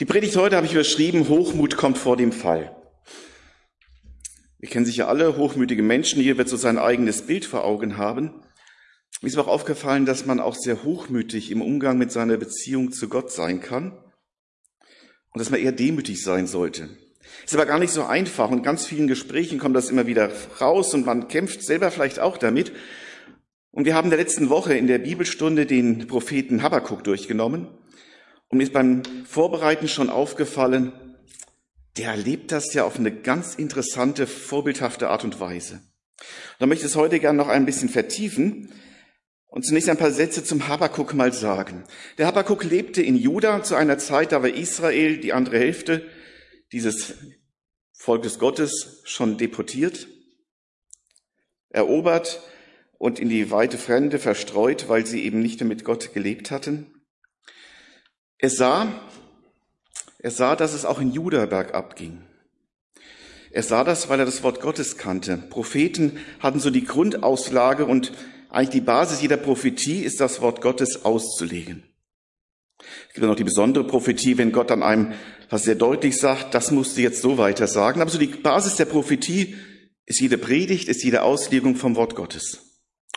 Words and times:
Die 0.00 0.06
Predigt 0.06 0.34
heute 0.36 0.56
habe 0.56 0.64
ich 0.64 0.72
überschrieben, 0.72 1.28
Hochmut 1.28 1.76
kommt 1.76 1.98
vor 1.98 2.16
dem 2.16 2.32
Fall. 2.32 2.74
Wir 4.58 4.70
kennen 4.70 4.86
sicher 4.86 5.08
alle 5.08 5.36
hochmütige 5.36 5.82
Menschen, 5.82 6.22
hier 6.22 6.38
wird 6.38 6.48
so 6.48 6.56
sein 6.56 6.78
eigenes 6.78 7.26
Bild 7.26 7.44
vor 7.44 7.64
Augen 7.66 7.98
haben. 7.98 8.42
Mir 9.20 9.28
ist 9.28 9.36
auch 9.36 9.46
aufgefallen, 9.46 10.06
dass 10.06 10.24
man 10.24 10.40
auch 10.40 10.54
sehr 10.54 10.84
hochmütig 10.84 11.50
im 11.50 11.60
Umgang 11.60 11.98
mit 11.98 12.12
seiner 12.12 12.38
Beziehung 12.38 12.92
zu 12.92 13.10
Gott 13.10 13.30
sein 13.30 13.60
kann 13.60 13.92
und 15.32 15.38
dass 15.38 15.50
man 15.50 15.60
eher 15.60 15.72
demütig 15.72 16.22
sein 16.22 16.46
sollte. 16.46 16.88
Ist 17.44 17.54
aber 17.54 17.66
gar 17.66 17.78
nicht 17.78 17.92
so 17.92 18.04
einfach 18.04 18.48
und 18.48 18.58
in 18.58 18.64
ganz 18.64 18.86
vielen 18.86 19.06
Gesprächen 19.06 19.58
kommt 19.58 19.76
das 19.76 19.90
immer 19.90 20.06
wieder 20.06 20.32
raus 20.62 20.94
und 20.94 21.04
man 21.04 21.28
kämpft 21.28 21.62
selber 21.62 21.90
vielleicht 21.90 22.20
auch 22.20 22.38
damit. 22.38 22.72
Und 23.70 23.84
wir 23.84 23.94
haben 23.94 24.06
in 24.06 24.12
der 24.12 24.18
letzten 24.18 24.48
Woche 24.48 24.72
in 24.72 24.86
der 24.86 24.98
Bibelstunde 24.98 25.66
den 25.66 26.06
Propheten 26.06 26.62
Habakkuk 26.62 27.04
durchgenommen 27.04 27.68
und 28.50 28.58
mir 28.58 28.64
ist 28.64 28.72
beim 28.72 29.02
Vorbereiten 29.24 29.88
schon 29.88 30.10
aufgefallen, 30.10 30.92
der 31.96 32.10
erlebt 32.10 32.52
das 32.52 32.74
ja 32.74 32.84
auf 32.84 32.98
eine 32.98 33.12
ganz 33.12 33.54
interessante, 33.54 34.26
vorbildhafte 34.26 35.08
Art 35.08 35.24
und 35.24 35.40
Weise. 35.40 35.80
Da 36.58 36.66
möchte 36.66 36.84
ich 36.84 36.90
es 36.90 36.96
heute 36.96 37.20
gerne 37.20 37.38
noch 37.38 37.48
ein 37.48 37.64
bisschen 37.64 37.88
vertiefen 37.88 38.72
und 39.46 39.64
zunächst 39.64 39.88
ein 39.88 39.96
paar 39.96 40.10
Sätze 40.10 40.44
zum 40.44 40.66
Habakkuk 40.66 41.14
mal 41.14 41.32
sagen. 41.32 41.84
Der 42.18 42.26
Habakkuk 42.26 42.64
lebte 42.64 43.02
in 43.02 43.16
Juda 43.16 43.62
zu 43.62 43.76
einer 43.76 43.98
Zeit, 43.98 44.32
da 44.32 44.42
war 44.42 44.50
Israel, 44.50 45.18
die 45.18 45.32
andere 45.32 45.58
Hälfte 45.58 46.08
dieses 46.72 47.14
Volkes 47.92 48.38
Gottes, 48.38 49.02
schon 49.04 49.38
deportiert, 49.38 50.08
erobert 51.68 52.42
und 52.98 53.18
in 53.20 53.28
die 53.28 53.50
weite 53.50 53.78
Fremde 53.78 54.18
verstreut, 54.18 54.88
weil 54.88 55.06
sie 55.06 55.24
eben 55.24 55.40
nicht 55.40 55.60
mehr 55.60 55.68
mit 55.68 55.84
Gott 55.84 56.12
gelebt 56.12 56.50
hatten. 56.50 56.99
Er 58.40 58.50
sah, 58.50 58.88
er 60.18 60.30
sah, 60.30 60.56
dass 60.56 60.72
es 60.72 60.84
auch 60.84 61.00
in 61.00 61.12
Juda 61.12 61.46
bergab 61.46 61.96
ging. 61.96 62.22
Er 63.50 63.62
sah 63.62 63.84
das, 63.84 64.08
weil 64.08 64.20
er 64.20 64.26
das 64.26 64.42
Wort 64.42 64.60
Gottes 64.60 64.96
kannte. 64.96 65.36
Propheten 65.36 66.18
hatten 66.38 66.60
so 66.60 66.70
die 66.70 66.84
Grundauslage 66.84 67.84
und 67.84 68.12
eigentlich 68.48 68.70
die 68.70 68.80
Basis 68.80 69.20
jeder 69.20 69.36
Prophetie 69.36 70.02
ist 70.02 70.20
das 70.20 70.40
Wort 70.40 70.60
Gottes 70.60 71.04
auszulegen. 71.04 71.82
Es 73.08 73.14
gibt 73.14 73.26
noch 73.26 73.36
die 73.36 73.44
besondere 73.44 73.86
Prophetie, 73.86 74.38
wenn 74.38 74.52
Gott 74.52 74.70
an 74.70 74.82
einem 74.82 75.14
was 75.50 75.64
sehr 75.64 75.74
deutlich 75.74 76.16
sagt, 76.16 76.54
das 76.54 76.70
musst 76.70 76.96
du 76.96 77.02
jetzt 77.02 77.22
so 77.22 77.36
weiter 77.36 77.66
sagen. 77.66 78.00
Aber 78.00 78.10
so 78.10 78.18
die 78.18 78.28
Basis 78.28 78.76
der 78.76 78.84
Prophetie 78.84 79.56
ist 80.06 80.20
jede 80.20 80.38
Predigt, 80.38 80.88
ist 80.88 81.02
jede 81.02 81.22
Auslegung 81.22 81.74
vom 81.74 81.96
Wort 81.96 82.14
Gottes. 82.14 82.60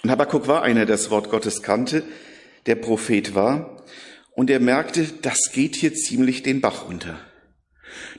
Und 0.04 0.10
Habakkuk 0.10 0.48
war 0.48 0.64
einer, 0.64 0.86
der 0.86 0.98
das 0.98 1.12
Wort 1.12 1.30
Gottes 1.30 1.62
kannte, 1.62 2.04
der 2.66 2.76
Prophet 2.76 3.36
war 3.36 3.83
und 4.36 4.50
er 4.50 4.60
merkte, 4.60 5.08
das 5.22 5.52
geht 5.52 5.76
hier 5.76 5.94
ziemlich 5.94 6.44
den 6.44 6.62
Bach 6.62 6.88
runter. 6.88 7.20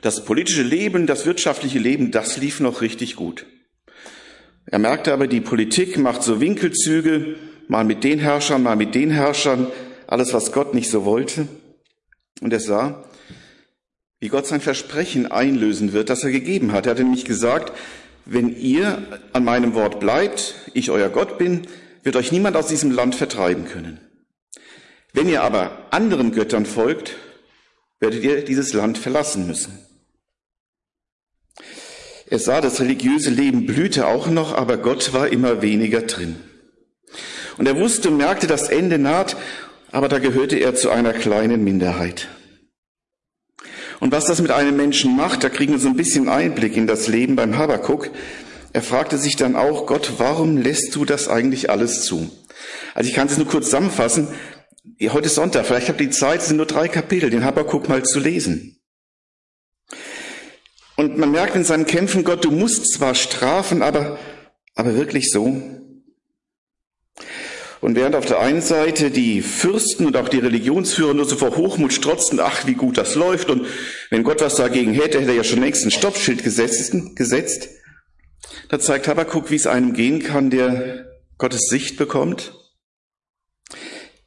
Das 0.01 0.25
politische 0.25 0.63
Leben, 0.63 1.07
das 1.07 1.25
wirtschaftliche 1.25 1.79
Leben, 1.79 2.11
das 2.11 2.37
lief 2.37 2.59
noch 2.59 2.81
richtig 2.81 3.15
gut. 3.15 3.45
Er 4.65 4.79
merkte 4.79 5.13
aber, 5.13 5.27
die 5.27 5.41
Politik 5.41 5.97
macht 5.97 6.23
so 6.23 6.39
Winkelzüge, 6.39 7.35
mal 7.67 7.83
mit 7.83 8.03
den 8.03 8.19
Herrschern, 8.19 8.63
mal 8.63 8.75
mit 8.75 8.95
den 8.95 9.11
Herrschern, 9.11 9.67
alles, 10.07 10.33
was 10.33 10.51
Gott 10.51 10.73
nicht 10.73 10.89
so 10.89 11.05
wollte. 11.05 11.47
Und 12.41 12.51
er 12.53 12.59
sah, 12.59 13.05
wie 14.19 14.29
Gott 14.29 14.47
sein 14.47 14.61
Versprechen 14.61 15.31
einlösen 15.31 15.93
wird, 15.93 16.09
das 16.09 16.23
er 16.23 16.31
gegeben 16.31 16.71
hat. 16.71 16.85
Er 16.85 16.91
hatte 16.91 17.03
nämlich 17.03 17.25
gesagt, 17.25 17.73
wenn 18.25 18.55
ihr 18.55 19.19
an 19.33 19.43
meinem 19.43 19.75
Wort 19.75 19.99
bleibt, 19.99 20.55
ich 20.73 20.89
euer 20.89 21.09
Gott 21.09 21.37
bin, 21.37 21.67
wird 22.03 22.15
euch 22.15 22.31
niemand 22.31 22.55
aus 22.55 22.67
diesem 22.67 22.91
Land 22.91 23.15
vertreiben 23.15 23.65
können. 23.65 23.99
Wenn 25.15 25.29
ihr 25.29 25.43
aber 25.43 25.87
anderen 25.91 26.33
Göttern 26.33 26.65
folgt, 26.65 27.15
werdet 28.01 28.21
ihr 28.21 28.43
dieses 28.43 28.73
Land 28.73 28.97
verlassen 28.97 29.47
müssen. 29.47 29.79
Er 32.27 32.37
sah, 32.37 32.59
das 32.59 32.81
religiöse 32.81 33.29
Leben 33.29 33.65
blühte 33.65 34.07
auch 34.07 34.27
noch, 34.27 34.53
aber 34.53 34.75
Gott 34.75 35.13
war 35.13 35.29
immer 35.29 35.61
weniger 35.61 36.01
drin. 36.01 36.35
Und 37.57 37.65
er 37.65 37.79
wusste 37.79 38.09
und 38.09 38.17
merkte, 38.17 38.45
das 38.45 38.67
Ende 38.67 38.99
naht, 38.99 39.37
aber 39.89 40.09
da 40.09 40.19
gehörte 40.19 40.57
er 40.57 40.75
zu 40.75 40.89
einer 40.89 41.13
kleinen 41.13 41.63
Minderheit. 41.63 42.27
Und 44.01 44.11
was 44.11 44.25
das 44.25 44.41
mit 44.41 44.51
einem 44.51 44.75
Menschen 44.75 45.15
macht, 45.15 45.45
da 45.45 45.49
kriegen 45.49 45.71
wir 45.71 45.79
so 45.79 45.87
ein 45.87 45.95
bisschen 45.95 46.27
Einblick 46.27 46.75
in 46.75 46.87
das 46.87 47.07
Leben 47.07 47.37
beim 47.37 47.57
Habakuk. 47.57 48.11
Er 48.73 48.81
fragte 48.81 49.17
sich 49.17 49.37
dann 49.37 49.55
auch, 49.55 49.85
Gott, 49.85 50.15
warum 50.17 50.57
lässt 50.57 50.93
du 50.93 51.05
das 51.05 51.29
eigentlich 51.29 51.69
alles 51.69 52.03
zu? 52.03 52.29
Also 52.93 53.09
ich 53.09 53.15
kann 53.15 53.27
es 53.27 53.37
nur 53.37 53.47
kurz 53.47 53.65
zusammenfassen 53.65 54.27
heute 55.09 55.27
ist 55.27 55.35
Sonntag, 55.35 55.65
vielleicht 55.65 55.89
habt 55.89 55.99
ihr 55.99 56.07
die 56.07 56.13
Zeit, 56.13 56.41
es 56.41 56.47
sind 56.47 56.57
nur 56.57 56.65
drei 56.65 56.87
Kapitel, 56.87 57.29
den 57.29 57.43
Habakkuk 57.43 57.89
mal 57.89 58.03
zu 58.03 58.19
lesen. 58.19 58.79
Und 60.95 61.17
man 61.17 61.31
merkt 61.31 61.55
in 61.55 61.63
seinen 61.63 61.85
Kämpfen, 61.85 62.23
Gott, 62.23 62.45
du 62.45 62.51
musst 62.51 62.93
zwar 62.93 63.15
strafen, 63.15 63.81
aber, 63.81 64.17
aber 64.75 64.95
wirklich 64.95 65.29
so. 65.29 65.61
Und 67.81 67.95
während 67.95 68.15
auf 68.15 68.25
der 68.25 68.39
einen 68.39 68.61
Seite 68.61 69.11
die 69.11 69.41
Fürsten 69.41 70.05
und 70.05 70.17
auch 70.17 70.29
die 70.29 70.39
Religionsführer 70.39 71.13
nur 71.13 71.25
so 71.25 71.35
vor 71.35 71.55
Hochmut 71.55 71.93
strotzten, 71.93 72.39
ach, 72.39 72.65
wie 72.65 72.73
gut 72.73 72.97
das 72.97 73.15
läuft, 73.15 73.49
und 73.49 73.67
wenn 74.09 74.23
Gott 74.23 74.41
was 74.41 74.55
dagegen 74.55 74.93
hätte, 74.93 75.19
hätte 75.19 75.31
er 75.31 75.37
ja 75.37 75.43
schon 75.43 75.61
längst 75.61 75.85
ein 75.85 75.91
Stoppschild 75.91 76.43
gesetzt, 76.43 76.93
gesetzt. 77.15 77.69
Da 78.69 78.79
zeigt 78.79 79.07
Habakkuk, 79.07 79.51
wie 79.51 79.55
es 79.55 79.67
einem 79.67 79.93
gehen 79.93 80.23
kann, 80.23 80.49
der 80.49 81.05
Gottes 81.37 81.67
Sicht 81.69 81.97
bekommt 81.97 82.53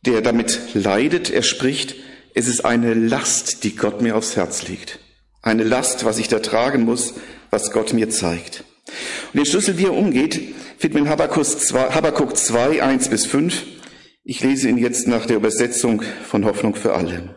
der 0.07 0.21
damit 0.23 0.61
leidet, 0.75 1.31
er 1.31 1.43
spricht, 1.43 1.97
es 2.35 2.47
ist 2.47 2.65
eine 2.65 2.95
Last, 2.95 3.65
die 3.65 3.75
Gott 3.75 4.01
mir 4.01 4.17
aufs 4.17 4.37
Herz 4.37 4.69
legt. 4.69 5.01
Eine 5.43 5.65
Last, 5.65 6.05
was 6.05 6.19
ich 6.19 6.29
da 6.29 6.39
tragen 6.39 6.85
muss, 6.85 7.15
was 7.51 7.73
Gott 7.73 7.93
mir 7.93 8.11
zeigt. 8.11 8.65
Und 9.33 9.39
den 9.39 9.47
Schlüssel, 9.47 9.79
wie 9.79 9.87
er 9.87 9.95
umgeht, 9.95 10.55
findet 10.79 10.95
man 10.95 11.05
in 11.05 11.11
Habakkuk 11.11 11.45
2, 11.45 11.91
Habakkuk 11.91 12.37
2, 12.37 12.83
1 12.83 13.09
bis 13.09 13.27
5. 13.27 13.65
Ich 14.25 14.43
lese 14.43 14.69
ihn 14.69 14.79
jetzt 14.79 15.09
nach 15.09 15.27
der 15.27 15.37
Übersetzung 15.37 16.03
von 16.29 16.45
Hoffnung 16.45 16.75
für 16.75 16.95
alle. 16.95 17.35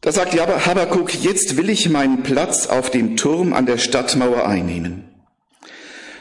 Da 0.00 0.12
sagt 0.12 0.38
Habakkuk, 0.38 1.14
jetzt 1.14 1.56
will 1.56 1.70
ich 1.70 1.88
meinen 1.88 2.22
Platz 2.22 2.66
auf 2.66 2.90
dem 2.90 3.16
Turm 3.16 3.54
an 3.54 3.64
der 3.64 3.78
Stadtmauer 3.78 4.46
einnehmen. 4.46 5.04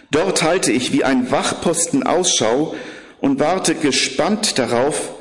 Dort 0.09 0.43
halte 0.43 0.71
ich 0.71 0.93
wie 0.93 1.03
ein 1.03 1.31
Wachposten 1.31 2.03
Ausschau 2.03 2.75
und 3.23 3.39
warte 3.39 3.73
gespannt 3.75 4.59
darauf, 4.59 5.13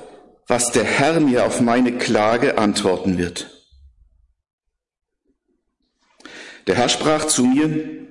was 0.48 0.72
der 0.72 0.82
Herr 0.82 1.20
mir 1.20 1.46
auf 1.46 1.60
meine 1.60 1.98
Klage 1.98 2.58
antworten 2.58 3.16
wird. 3.16 3.48
Der 6.66 6.74
Herr 6.74 6.88
sprach 6.88 7.26
zu 7.26 7.44
mir, 7.44 8.08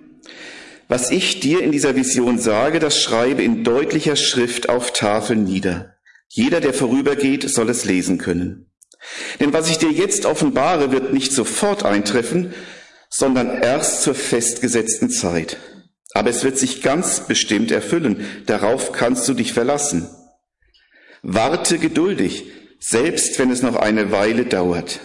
was 0.88 1.12
ich 1.12 1.42
dir 1.42 1.62
in 1.62 1.74
dieser 1.74 1.98
Vision 1.98 2.40
sage, 2.40 2.80
das 2.80 3.02
schreibe 3.02 3.44
in 3.44 3.66
deutlicher 3.66 4.16
Schrift 4.16 4.70
auf 4.70 4.94
Tafeln 4.94 5.44
nieder. 5.44 5.98
Jeder, 6.30 6.62
der 6.62 6.74
vorübergeht, 6.74 7.50
soll 7.50 7.70
es 7.70 7.84
lesen 7.84 8.18
können. 8.18 8.72
Denn 9.42 9.52
was 9.52 9.70
ich 9.70 9.78
dir 9.78 9.92
jetzt 9.92 10.26
offenbare, 10.26 10.94
wird 10.94 11.12
nicht 11.12 11.34
sofort 11.34 11.84
eintreffen, 11.84 12.54
sondern 13.10 13.62
erst 13.62 14.04
zur 14.04 14.16
festgesetzten 14.16 15.10
Zeit. 15.10 15.58
Aber 16.14 16.30
es 16.30 16.44
wird 16.44 16.58
sich 16.58 16.82
ganz 16.82 17.22
bestimmt 17.28 17.72
erfüllen. 17.72 18.26
Darauf 18.46 18.92
kannst 18.92 19.28
du 19.28 19.34
dich 19.34 19.54
verlassen. 19.54 20.10
Warte 21.22 21.78
geduldig, 21.78 22.46
selbst 22.80 23.40
wenn 23.40 23.52
es 23.52 23.62
noch 23.62 23.76
eine 23.76 24.12
Weile 24.12 24.46
dauert. 24.46 25.00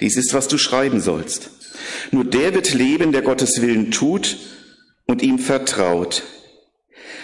Dies 0.00 0.16
ist, 0.16 0.32
was 0.32 0.48
du 0.48 0.56
schreiben 0.56 1.00
sollst. 1.00 1.50
Nur 2.10 2.24
der 2.24 2.54
wird 2.54 2.72
leben, 2.72 3.12
der 3.12 3.22
Gottes 3.22 3.60
Willen 3.60 3.90
tut 3.90 4.38
und 5.06 5.22
ihm 5.22 5.38
vertraut. 5.38 6.22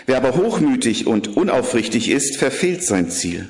Wer 0.05 0.19
aber 0.19 0.37
hochmütig 0.37 1.07
und 1.07 1.37
unaufrichtig 1.37 2.11
ist, 2.11 2.37
verfehlt 2.37 2.83
sein 2.83 3.11
Ziel. 3.11 3.49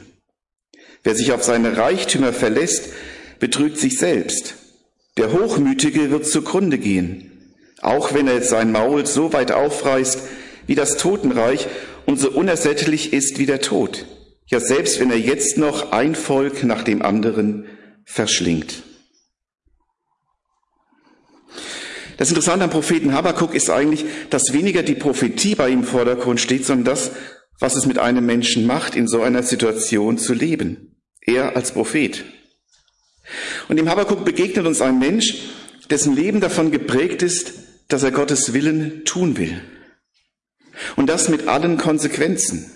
Wer 1.03 1.15
sich 1.15 1.33
auf 1.33 1.43
seine 1.43 1.77
Reichtümer 1.77 2.33
verlässt, 2.33 2.93
betrügt 3.41 3.79
sich 3.79 3.99
selbst. 3.99 4.55
Der 5.17 5.33
Hochmütige 5.33 6.11
wird 6.11 6.27
zugrunde 6.27 6.79
gehen 6.79 7.36
auch 7.83 8.15
wenn 8.15 8.29
er 8.29 8.43
sein 8.43 8.73
Maul 8.73 9.07
so 9.07 9.33
weit 9.33 9.53
aufreißt 9.53 10.21
wie 10.67 10.75
das 10.75 10.97
Totenreich 10.97 11.67
und 12.07 12.19
so 12.19 12.31
unersättlich 12.31 13.13
ist 13.13 13.39
wie 13.39 13.47
der 13.47 13.61
Tod. 13.61 14.07
Ja, 14.47 14.61
selbst 14.61 15.01
wenn 15.01 15.11
er 15.11 15.19
jetzt 15.19 15.59
noch 15.59 15.93
ein 15.93 16.15
Volk 16.15 16.63
nach 16.65 16.83
dem 16.83 17.03
anderen 17.03 17.67
verschlingt. 18.05 18.83
Das 22.17 22.31
Interessante 22.31 22.65
am 22.65 22.71
Propheten 22.71 23.13
Habakkuk 23.13 23.55
ist 23.55 23.69
eigentlich, 23.69 24.05
dass 24.31 24.53
weniger 24.53 24.83
die 24.83 24.95
Prophetie 24.95 25.55
bei 25.55 25.69
ihm 25.69 25.81
im 25.81 25.85
Vordergrund 25.85 26.41
steht, 26.41 26.65
sondern 26.65 26.95
das, 26.95 27.11
was 27.59 27.77
es 27.77 27.87
mit 27.87 27.99
einem 27.99 28.25
Menschen 28.25 28.67
macht, 28.67 28.97
in 28.97 29.07
so 29.07 29.21
einer 29.21 29.43
Situation 29.43 30.17
zu 30.17 30.33
leben. 30.33 30.97
Er 31.21 31.57
als 31.57 31.73
Prophet. 31.73 32.25
Und 33.69 33.79
im 33.79 33.89
Habakkuk 33.89 34.25
begegnet 34.25 34.67
uns 34.67 34.81
ein 34.81 34.99
Mensch, 34.99 35.35
dessen 35.91 36.15
Leben 36.15 36.41
davon 36.41 36.71
geprägt 36.71 37.23
ist, 37.23 37.66
dass 37.89 38.03
er 38.03 38.11
Gottes 38.11 38.53
Willen 38.53 39.05
tun 39.05 39.37
will. 39.37 39.61
Und 40.97 41.07
das 41.07 41.29
mit 41.29 41.49
allen 41.49 41.79
Konsequenzen. 41.79 42.71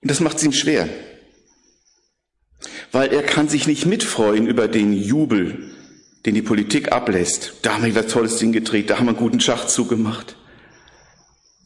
Und 0.00 0.10
das 0.10 0.20
macht 0.20 0.36
es 0.36 0.44
ihm 0.44 0.52
schwer. 0.52 0.88
weil 2.92 3.12
er 3.12 3.22
kann 3.22 3.46
sich 3.48 3.66
nicht 3.66 3.84
mitfreuen 3.84 4.46
über 4.46 4.68
den 4.68 4.94
Jubel, 4.94 5.70
den 6.24 6.34
die 6.34 6.40
Politik 6.40 6.92
ablässt. 6.92 7.54
Da 7.60 7.74
haben 7.74 7.82
wir 7.82 7.90
wieder 7.90 8.08
tolles 8.08 8.38
Ding 8.38 8.52
gedreht, 8.52 8.88
da 8.88 8.98
haben 8.98 9.04
wir 9.04 9.10
einen 9.10 9.18
guten 9.18 9.40
Schachzug 9.40 9.90
gemacht. 9.90 10.36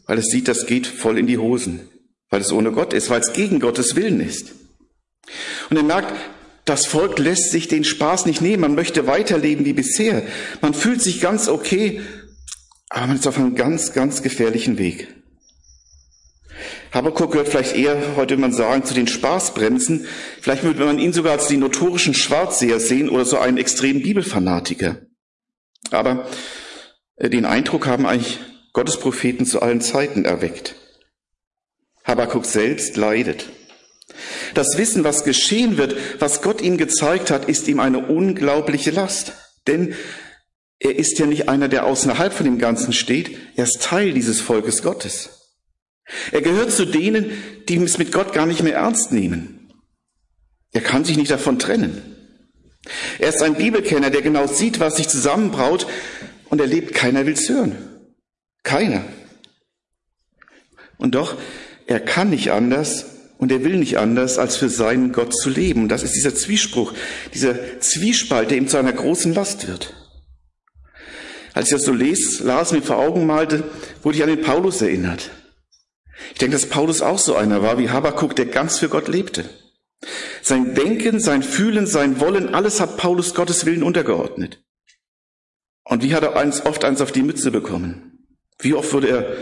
Weil 0.06 0.18
es 0.18 0.26
sieht, 0.26 0.48
das 0.48 0.66
geht 0.66 0.88
voll 0.88 1.18
in 1.18 1.28
die 1.28 1.38
Hosen, 1.38 1.88
weil 2.30 2.40
es 2.40 2.50
ohne 2.50 2.72
Gott 2.72 2.92
ist, 2.92 3.10
weil 3.10 3.20
es 3.20 3.32
gegen 3.32 3.60
Gottes 3.60 3.94
Willen 3.94 4.20
ist. 4.20 4.52
Und 5.70 5.76
er 5.76 5.84
merkt, 5.84 6.12
das 6.64 6.86
Volk 6.86 7.18
lässt 7.18 7.50
sich 7.50 7.68
den 7.68 7.84
Spaß 7.84 8.26
nicht 8.26 8.40
nehmen, 8.40 8.60
man 8.60 8.74
möchte 8.74 9.06
weiterleben 9.06 9.64
wie 9.64 9.72
bisher. 9.72 10.22
Man 10.60 10.74
fühlt 10.74 11.02
sich 11.02 11.20
ganz 11.20 11.48
okay, 11.48 12.00
aber 12.90 13.06
man 13.06 13.16
ist 13.16 13.26
auf 13.26 13.38
einem 13.38 13.54
ganz, 13.54 13.92
ganz 13.92 14.22
gefährlichen 14.22 14.78
Weg. 14.78 15.08
Habakkuk 16.92 17.32
gehört 17.32 17.48
vielleicht 17.48 17.76
eher, 17.76 18.16
heute 18.16 18.32
würde 18.32 18.38
man 18.38 18.52
sagen, 18.52 18.84
zu 18.84 18.94
den 18.94 19.06
Spaßbremsen. 19.06 20.06
Vielleicht 20.40 20.64
würde 20.64 20.84
man 20.84 20.98
ihn 20.98 21.12
sogar 21.12 21.32
als 21.32 21.46
die 21.46 21.56
notorischen 21.56 22.14
Schwarzseher 22.14 22.80
sehen 22.80 23.08
oder 23.08 23.24
so 23.24 23.38
einen 23.38 23.58
extremen 23.58 24.02
Bibelfanatiker. 24.02 24.98
Aber 25.90 26.28
äh, 27.16 27.30
den 27.30 27.44
Eindruck 27.44 27.86
haben 27.86 28.06
eigentlich 28.06 28.40
Gottes 28.72 28.98
Propheten 28.98 29.46
zu 29.46 29.62
allen 29.62 29.80
Zeiten 29.80 30.24
erweckt. 30.24 30.74
Habakkuk 32.04 32.44
selbst 32.44 32.96
leidet. 32.96 33.46
Das 34.54 34.76
Wissen, 34.76 35.04
was 35.04 35.24
geschehen 35.24 35.76
wird, 35.76 35.96
was 36.18 36.42
Gott 36.42 36.60
ihm 36.60 36.76
gezeigt 36.76 37.30
hat, 37.30 37.48
ist 37.48 37.68
ihm 37.68 37.80
eine 37.80 37.98
unglaubliche 37.98 38.90
Last. 38.90 39.32
Denn 39.66 39.94
er 40.78 40.96
ist 40.96 41.18
ja 41.18 41.26
nicht 41.26 41.48
einer, 41.48 41.68
der 41.68 41.84
außerhalb 41.84 42.32
von 42.32 42.44
dem 42.44 42.58
Ganzen 42.58 42.92
steht. 42.92 43.36
Er 43.56 43.64
ist 43.64 43.82
Teil 43.82 44.12
dieses 44.12 44.40
Volkes 44.40 44.82
Gottes. 44.82 45.40
Er 46.32 46.42
gehört 46.42 46.72
zu 46.72 46.86
denen, 46.86 47.30
die 47.68 47.76
es 47.76 47.98
mit 47.98 48.12
Gott 48.12 48.32
gar 48.32 48.46
nicht 48.46 48.62
mehr 48.62 48.74
ernst 48.74 49.12
nehmen. 49.12 49.72
Er 50.72 50.80
kann 50.80 51.04
sich 51.04 51.16
nicht 51.16 51.30
davon 51.30 51.58
trennen. 51.58 52.16
Er 53.18 53.28
ist 53.28 53.42
ein 53.42 53.56
Bibelkenner, 53.56 54.10
der 54.10 54.22
genau 54.22 54.46
sieht, 54.46 54.80
was 54.80 54.96
sich 54.96 55.08
zusammenbraut 55.08 55.86
und 56.48 56.60
er 56.60 56.66
lebt, 56.66 56.94
keiner 56.94 57.26
will's 57.26 57.48
hören. 57.48 57.76
Keiner. 58.62 59.04
Und 60.96 61.14
doch, 61.14 61.36
er 61.86 62.00
kann 62.00 62.30
nicht 62.30 62.52
anders 62.52 63.09
und 63.40 63.50
er 63.50 63.64
will 63.64 63.76
nicht 63.76 63.96
anders, 63.96 64.38
als 64.38 64.56
für 64.56 64.68
seinen 64.68 65.12
Gott 65.12 65.34
zu 65.34 65.48
leben. 65.48 65.84
Und 65.84 65.88
das 65.88 66.02
ist 66.02 66.14
dieser 66.14 66.34
Zwiespruch, 66.34 66.92
dieser 67.32 67.80
Zwiespalt, 67.80 68.50
der 68.50 68.58
ihm 68.58 68.68
zu 68.68 68.76
einer 68.76 68.92
großen 68.92 69.34
Last 69.34 69.66
wird. 69.66 69.94
Als 71.54 71.68
ich 71.68 71.72
das 71.72 71.84
so 71.84 71.92
les, 71.92 72.40
las, 72.40 72.70
mir 72.72 72.82
vor 72.82 72.98
Augen 72.98 73.26
malte, 73.26 73.64
wurde 74.02 74.18
ich 74.18 74.22
an 74.22 74.28
den 74.28 74.42
Paulus 74.42 74.82
erinnert. 74.82 75.30
Ich 76.32 76.38
denke, 76.38 76.52
dass 76.52 76.66
Paulus 76.66 77.00
auch 77.00 77.18
so 77.18 77.34
einer 77.34 77.62
war 77.62 77.78
wie 77.78 77.88
Habakuk, 77.88 78.36
der 78.36 78.44
ganz 78.44 78.78
für 78.78 78.90
Gott 78.90 79.08
lebte. 79.08 79.48
Sein 80.42 80.74
Denken, 80.74 81.18
sein 81.18 81.42
Fühlen, 81.42 81.86
sein 81.86 82.20
Wollen, 82.20 82.54
alles 82.54 82.78
hat 82.78 82.98
Paulus 82.98 83.34
Gottes 83.34 83.64
Willen 83.64 83.82
untergeordnet. 83.82 84.62
Und 85.84 86.02
wie 86.02 86.14
hat 86.14 86.22
er 86.22 86.36
eins, 86.36 86.66
oft 86.66 86.84
eins 86.84 87.00
auf 87.00 87.10
die 87.10 87.22
Mütze 87.22 87.50
bekommen? 87.50 88.26
Wie 88.58 88.74
oft 88.74 88.92
wurde 88.92 89.08
er 89.08 89.36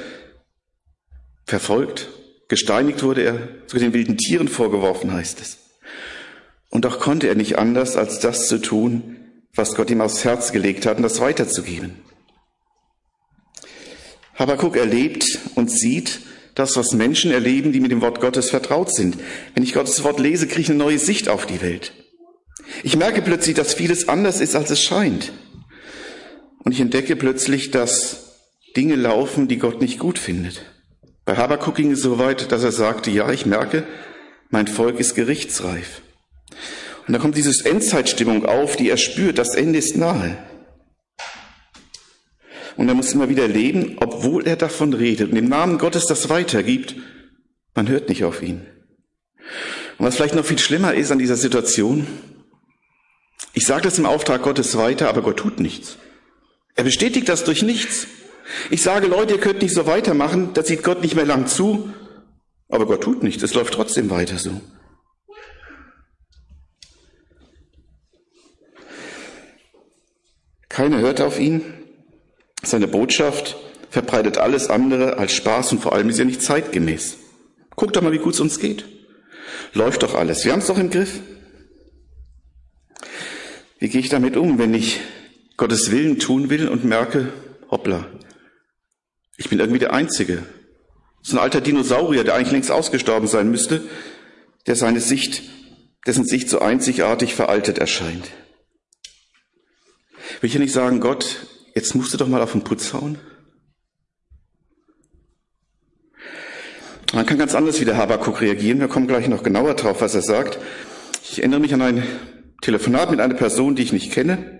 verfolgt, 1.45 2.09
gesteinigt 2.49 3.03
wurde 3.03 3.23
er, 3.23 3.49
zu 3.67 3.79
den 3.79 3.93
wilden 3.93 4.17
Tieren 4.17 4.49
vorgeworfen, 4.49 5.12
heißt 5.12 5.41
es. 5.41 5.59
Und 6.71 6.85
doch 6.85 7.00
konnte 7.00 7.29
er 7.29 7.35
nicht 7.35 7.59
anders, 7.59 7.97
als 7.97 8.21
das 8.21 8.49
zu 8.49 8.59
tun, 8.59 9.17
was 9.55 9.75
Gott 9.75 9.91
ihm 9.91 10.00
aufs 10.00 10.25
Herz 10.25 10.53
gelegt 10.53 10.87
hat 10.87 10.97
und 10.97 11.03
das 11.03 11.21
weiterzugeben. 11.21 11.95
Habakuk 14.35 14.77
erlebt 14.77 15.39
und 15.55 15.71
sieht, 15.71 16.21
das, 16.55 16.77
was 16.77 16.93
Menschen 16.93 17.31
erleben, 17.31 17.73
die 17.73 17.81
mit 17.81 17.93
dem 17.93 18.00
Wort 18.00 18.21
Gottes 18.21 18.50
vertraut 18.50 18.93
sind. 18.93 19.17
Wenn 19.55 19.62
ich 19.62 19.75
Gottes 19.75 20.03
Wort 20.03 20.19
lese, 20.19 20.47
kriege 20.47 20.61
ich 20.62 20.69
eine 20.69 20.79
neue 20.79 20.99
Sicht 20.99 21.29
auf 21.29 21.47
die 21.47 21.62
Welt. 21.62 21.93
Ich 22.83 22.97
merke 22.97 23.23
plötzlich, 23.23 23.55
dass 23.55 23.75
vieles 23.75 24.09
anders 24.09 24.41
ist, 24.41 24.56
als 24.56 24.71
es 24.71 24.83
scheint. 24.83 25.33
Und 26.65 26.73
ich 26.73 26.81
entdecke 26.81 27.17
plötzlich, 27.17 27.71
dass 27.71 28.37
Dinge 28.77 28.97
laufen, 28.97 29.49
die 29.49 29.59
Gott 29.59 29.81
nicht 29.81 29.99
gut 29.99 30.19
findet. 30.19 30.62
Bei 31.29 31.37
Habakuk 31.37 31.75
ging 31.75 31.91
es 31.91 32.01
so 32.01 32.19
weit, 32.19 32.53
dass 32.53 32.65
er 32.65 32.73
sagte, 32.73 33.11
ja, 33.11 33.31
ich 33.31 33.45
merke, 33.45 33.87
mein 34.49 34.67
Volk 34.67 34.99
ist 34.99 35.15
gerichtsreif. 35.15 36.01
Und 37.07 37.13
da 37.13 37.19
kommt 37.19 37.37
diese 37.37 37.69
Endzeitstimmung 37.69 38.47
auf, 38.47 38.77
die 38.77 38.89
er 38.89 38.97
spürt, 38.97 39.37
das 39.37 39.55
Ende 39.55 39.79
ist 39.79 39.95
nahe. 39.95 40.39
Und 42.79 42.89
er 42.89 42.95
muss 42.95 43.13
immer 43.13 43.29
wieder 43.29 43.47
leben, 43.47 43.99
obwohl 44.01 44.47
er 44.47 44.57
davon 44.57 44.95
redet 44.95 45.31
und 45.31 45.37
im 45.37 45.51
Namen 45.51 45.77
Gottes 45.77 46.07
das 46.07 46.31
weitergibt. 46.31 46.97
Man 47.75 47.89
hört 47.89 48.09
nicht 48.09 48.25
auf 48.25 48.43
ihn. 48.43 48.67
Und 49.99 50.07
was 50.07 50.17
vielleicht 50.17 50.35
noch 50.35 50.47
viel 50.47 50.59
schlimmer 50.59 50.95
ist 50.95 51.13
an 51.13 51.19
dieser 51.19 51.37
Situation, 51.37 52.07
ich 53.53 53.67
sage 53.67 53.83
das 53.83 53.99
im 53.99 54.07
Auftrag 54.07 54.41
Gottes 54.41 54.79
weiter, 54.79 55.11
aber 55.11 55.21
Gott 55.21 55.37
tut 55.37 55.61
nichts. 55.61 55.99
Er 56.75 56.85
bestätigt 56.85 57.29
das 57.29 57.45
durch 57.45 57.63
nichts. 57.63 58.07
Ich 58.71 58.83
sage, 58.83 59.06
Leute, 59.06 59.35
ihr 59.35 59.41
könnt 59.41 59.62
nicht 59.62 59.75
so 59.75 59.87
weitermachen, 59.87 60.50
da 60.55 60.62
sieht 60.62 60.83
Gott 60.83 61.03
nicht 61.03 61.15
mehr 61.15 61.27
lang 61.27 61.47
zu, 61.47 61.93
aber 62.69 62.87
Gott 62.87 63.03
tut 63.03 63.23
nichts, 63.23 63.43
es 63.43 63.55
läuft 63.55 63.75
trotzdem 63.75 64.11
weiter 64.11 64.39
so. 64.39 64.61
Keiner 70.69 70.99
hört 71.00 71.21
auf 71.21 71.41
ihn, 71.41 71.62
seine 72.62 72.87
Botschaft 72.87 73.56
verbreitet 73.91 74.39
alles 74.39 74.69
andere 74.69 75.19
als 75.19 75.33
Spaß 75.33 75.73
und 75.73 75.81
vor 75.81 75.93
allem 75.93 76.09
ist 76.09 76.19
ja 76.19 76.25
nicht 76.25 76.43
zeitgemäß. 76.43 77.17
Guck 77.75 77.93
doch 77.93 78.03
mal, 78.03 78.12
wie 78.12 78.19
gut 78.19 78.35
es 78.35 78.41
uns 78.41 78.59
geht. 78.59 78.85
Läuft 79.73 80.03
doch 80.03 80.15
alles. 80.15 80.45
Wir 80.45 80.53
haben 80.53 80.61
es 80.61 80.67
doch 80.67 80.79
im 80.79 80.91
Griff. 80.91 81.21
Wie 83.79 83.89
gehe 83.89 84.00
ich 84.00 84.09
damit 84.09 84.37
um, 84.37 84.59
wenn 84.59 84.75
ich 84.75 85.00
Gottes 85.56 85.91
Willen 85.91 86.19
tun 86.19 86.50
will 86.50 86.69
und 86.69 86.85
merke, 86.85 87.33
hoppla, 87.71 88.06
ich 89.38 89.49
bin 89.49 89.58
irgendwie 89.58 89.79
der 89.79 89.94
Einzige. 89.94 90.43
So 91.23 91.37
ein 91.37 91.43
alter 91.43 91.62
Dinosaurier, 91.62 92.25
der 92.25 92.35
eigentlich 92.35 92.52
längst 92.52 92.70
ausgestorben 92.70 93.26
sein 93.26 93.50
müsste, 93.50 93.82
der 94.67 94.76
seine 94.76 95.00
Sicht, 95.00 95.43
dessen 96.06 96.26
Sicht 96.26 96.50
so 96.50 96.58
einzigartig 96.58 97.35
veraltet 97.35 97.79
erscheint. 97.79 98.25
Will 100.40 100.49
ich 100.49 100.55
ja 100.55 100.61
nicht 100.61 100.75
sagen, 100.75 101.00
Gott, 101.00 101.46
Jetzt 101.79 101.94
musst 101.94 102.12
du 102.12 102.19
doch 102.19 102.26
mal 102.26 102.43
auf 102.43 102.50
den 102.50 102.64
Putz 102.64 102.93
hauen. 102.93 103.19
Man 107.14 107.25
kann 107.25 107.38
ganz 107.38 107.55
anders 107.55 107.81
wie 107.81 107.85
der 107.85 107.96
Habakuk 107.96 108.40
reagieren. 108.40 108.81
Wir 108.81 108.88
kommen 108.88 109.06
gleich 109.06 109.29
noch 109.29 109.44
genauer 109.44 109.75
drauf, 109.75 110.00
was 110.00 110.17
er 110.17 110.23
sagt. 110.23 110.58
Ich 111.23 111.38
erinnere 111.38 111.61
mich 111.61 111.73
an 111.73 111.82
ein 111.82 112.02
Telefonat 112.62 113.12
mit 113.12 113.21
einer 113.21 113.35
Person, 113.35 113.76
die 113.76 113.85
ich 113.85 113.92
nicht 113.92 114.11
kenne, 114.11 114.58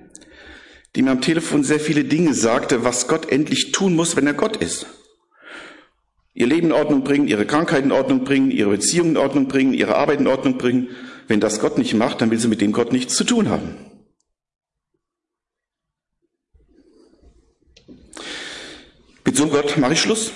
die 0.95 1.02
mir 1.02 1.11
am 1.11 1.21
Telefon 1.21 1.64
sehr 1.64 1.80
viele 1.80 2.04
Dinge 2.04 2.35
sagte, 2.35 2.85
was 2.85 3.09
Gott 3.09 3.30
endlich 3.30 3.73
tun 3.73 3.95
muss, 3.95 4.16
wenn 4.16 4.26
er 4.26 4.35
Gott 4.35 4.57
ist. 4.57 4.87
Ihr 6.35 6.47
Leben 6.47 6.68
in 6.68 6.73
Ordnung 6.73 7.04
bringen, 7.04 7.26
ihre 7.26 7.47
Krankheit 7.47 7.85
in 7.85 7.92
Ordnung 7.92 8.25
bringen, 8.25 8.50
ihre 8.50 8.71
Beziehungen 8.71 9.11
in 9.11 9.16
Ordnung 9.16 9.49
bringen, 9.49 9.75
ihre 9.75 9.97
Arbeit 9.97 10.21
in 10.21 10.28
Ordnung 10.28 10.57
bringen. 10.57 10.88
Wenn 11.26 11.40
das 11.40 11.61
Gott 11.61 11.78
nicht 11.78 11.95
macht, 11.95 12.21
dann 12.21 12.30
will 12.30 12.38
sie 12.38 12.49
mit 12.49 12.61
dem 12.61 12.73
Gott 12.73 12.92
nichts 12.92 13.16
zu 13.16 13.25
tun 13.25 13.49
haben. 13.49 13.75
Mit 19.25 19.37
so 19.37 19.42
einem 19.42 19.52
Gott 19.52 19.76
mache 19.76 19.92
ich 19.95 20.00
Schluss. 20.00 20.33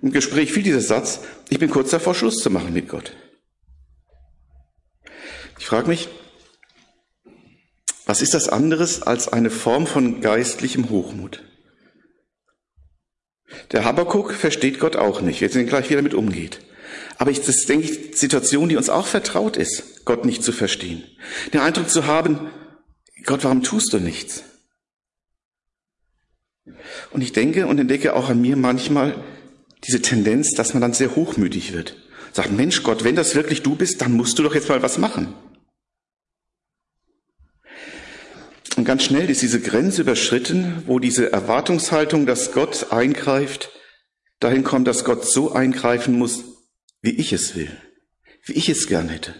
Im 0.00 0.12
Gespräch 0.12 0.52
fiel 0.52 0.62
dieser 0.62 0.80
Satz, 0.80 1.20
ich 1.48 1.58
bin 1.58 1.70
kurz 1.70 1.90
davor, 1.90 2.14
Schluss 2.14 2.38
zu 2.38 2.50
machen 2.50 2.72
mit 2.72 2.88
Gott. 2.88 3.16
Ich 5.58 5.66
frage 5.66 5.88
mich, 5.88 6.08
was 8.04 8.22
ist 8.22 8.34
das 8.34 8.48
anderes 8.48 9.02
als 9.02 9.28
eine 9.28 9.50
Form 9.50 9.86
von 9.86 10.20
geistlichem 10.20 10.90
Hochmut? 10.90 11.42
Der 13.70 13.84
Habakuk 13.84 14.32
versteht 14.32 14.80
Gott 14.80 14.96
auch 14.96 15.20
nicht, 15.20 15.40
jetzt 15.40 15.52
sehen 15.52 15.66
gleich, 15.66 15.88
wie 15.88 15.94
er 15.94 15.98
damit 15.98 16.14
umgeht. 16.14 16.60
Aber 17.18 17.30
ich, 17.30 17.38
das 17.38 17.50
ist, 17.50 17.68
denke 17.68 17.86
ich, 17.86 18.18
Situation, 18.18 18.68
die 18.68 18.76
uns 18.76 18.88
auch 18.88 19.06
vertraut 19.06 19.56
ist, 19.56 20.04
Gott 20.04 20.24
nicht 20.24 20.42
zu 20.42 20.52
verstehen. 20.52 21.04
Den 21.52 21.60
Eindruck 21.60 21.88
zu 21.88 22.06
haben, 22.06 22.50
Gott, 23.24 23.44
warum 23.44 23.62
tust 23.62 23.92
du 23.92 23.98
nichts? 23.98 24.42
Und 27.10 27.22
ich 27.22 27.32
denke 27.32 27.66
und 27.66 27.78
entdecke 27.78 28.14
auch 28.14 28.30
an 28.30 28.40
mir 28.40 28.56
manchmal 28.56 29.22
diese 29.84 30.02
Tendenz, 30.02 30.54
dass 30.54 30.74
man 30.74 30.80
dann 30.80 30.94
sehr 30.94 31.14
hochmütig 31.14 31.72
wird. 31.72 31.96
Sagt, 32.32 32.52
Mensch 32.52 32.82
Gott, 32.82 33.04
wenn 33.04 33.16
das 33.16 33.34
wirklich 33.34 33.62
du 33.62 33.76
bist, 33.76 34.00
dann 34.00 34.12
musst 34.12 34.38
du 34.38 34.42
doch 34.42 34.54
jetzt 34.54 34.68
mal 34.68 34.82
was 34.82 34.98
machen. 34.98 35.34
Und 38.82 38.86
ganz 38.86 39.04
schnell 39.04 39.30
ist 39.30 39.42
diese 39.42 39.60
Grenze 39.60 40.00
überschritten, 40.00 40.82
wo 40.86 40.98
diese 40.98 41.30
Erwartungshaltung, 41.32 42.26
dass 42.26 42.50
Gott 42.50 42.90
eingreift, 42.90 43.70
dahin 44.40 44.64
kommt, 44.64 44.88
dass 44.88 45.04
Gott 45.04 45.24
so 45.24 45.52
eingreifen 45.52 46.18
muss, 46.18 46.42
wie 47.00 47.12
ich 47.12 47.32
es 47.32 47.54
will, 47.54 47.70
wie 48.44 48.54
ich 48.54 48.68
es 48.68 48.88
gern 48.88 49.08
hätte. 49.08 49.36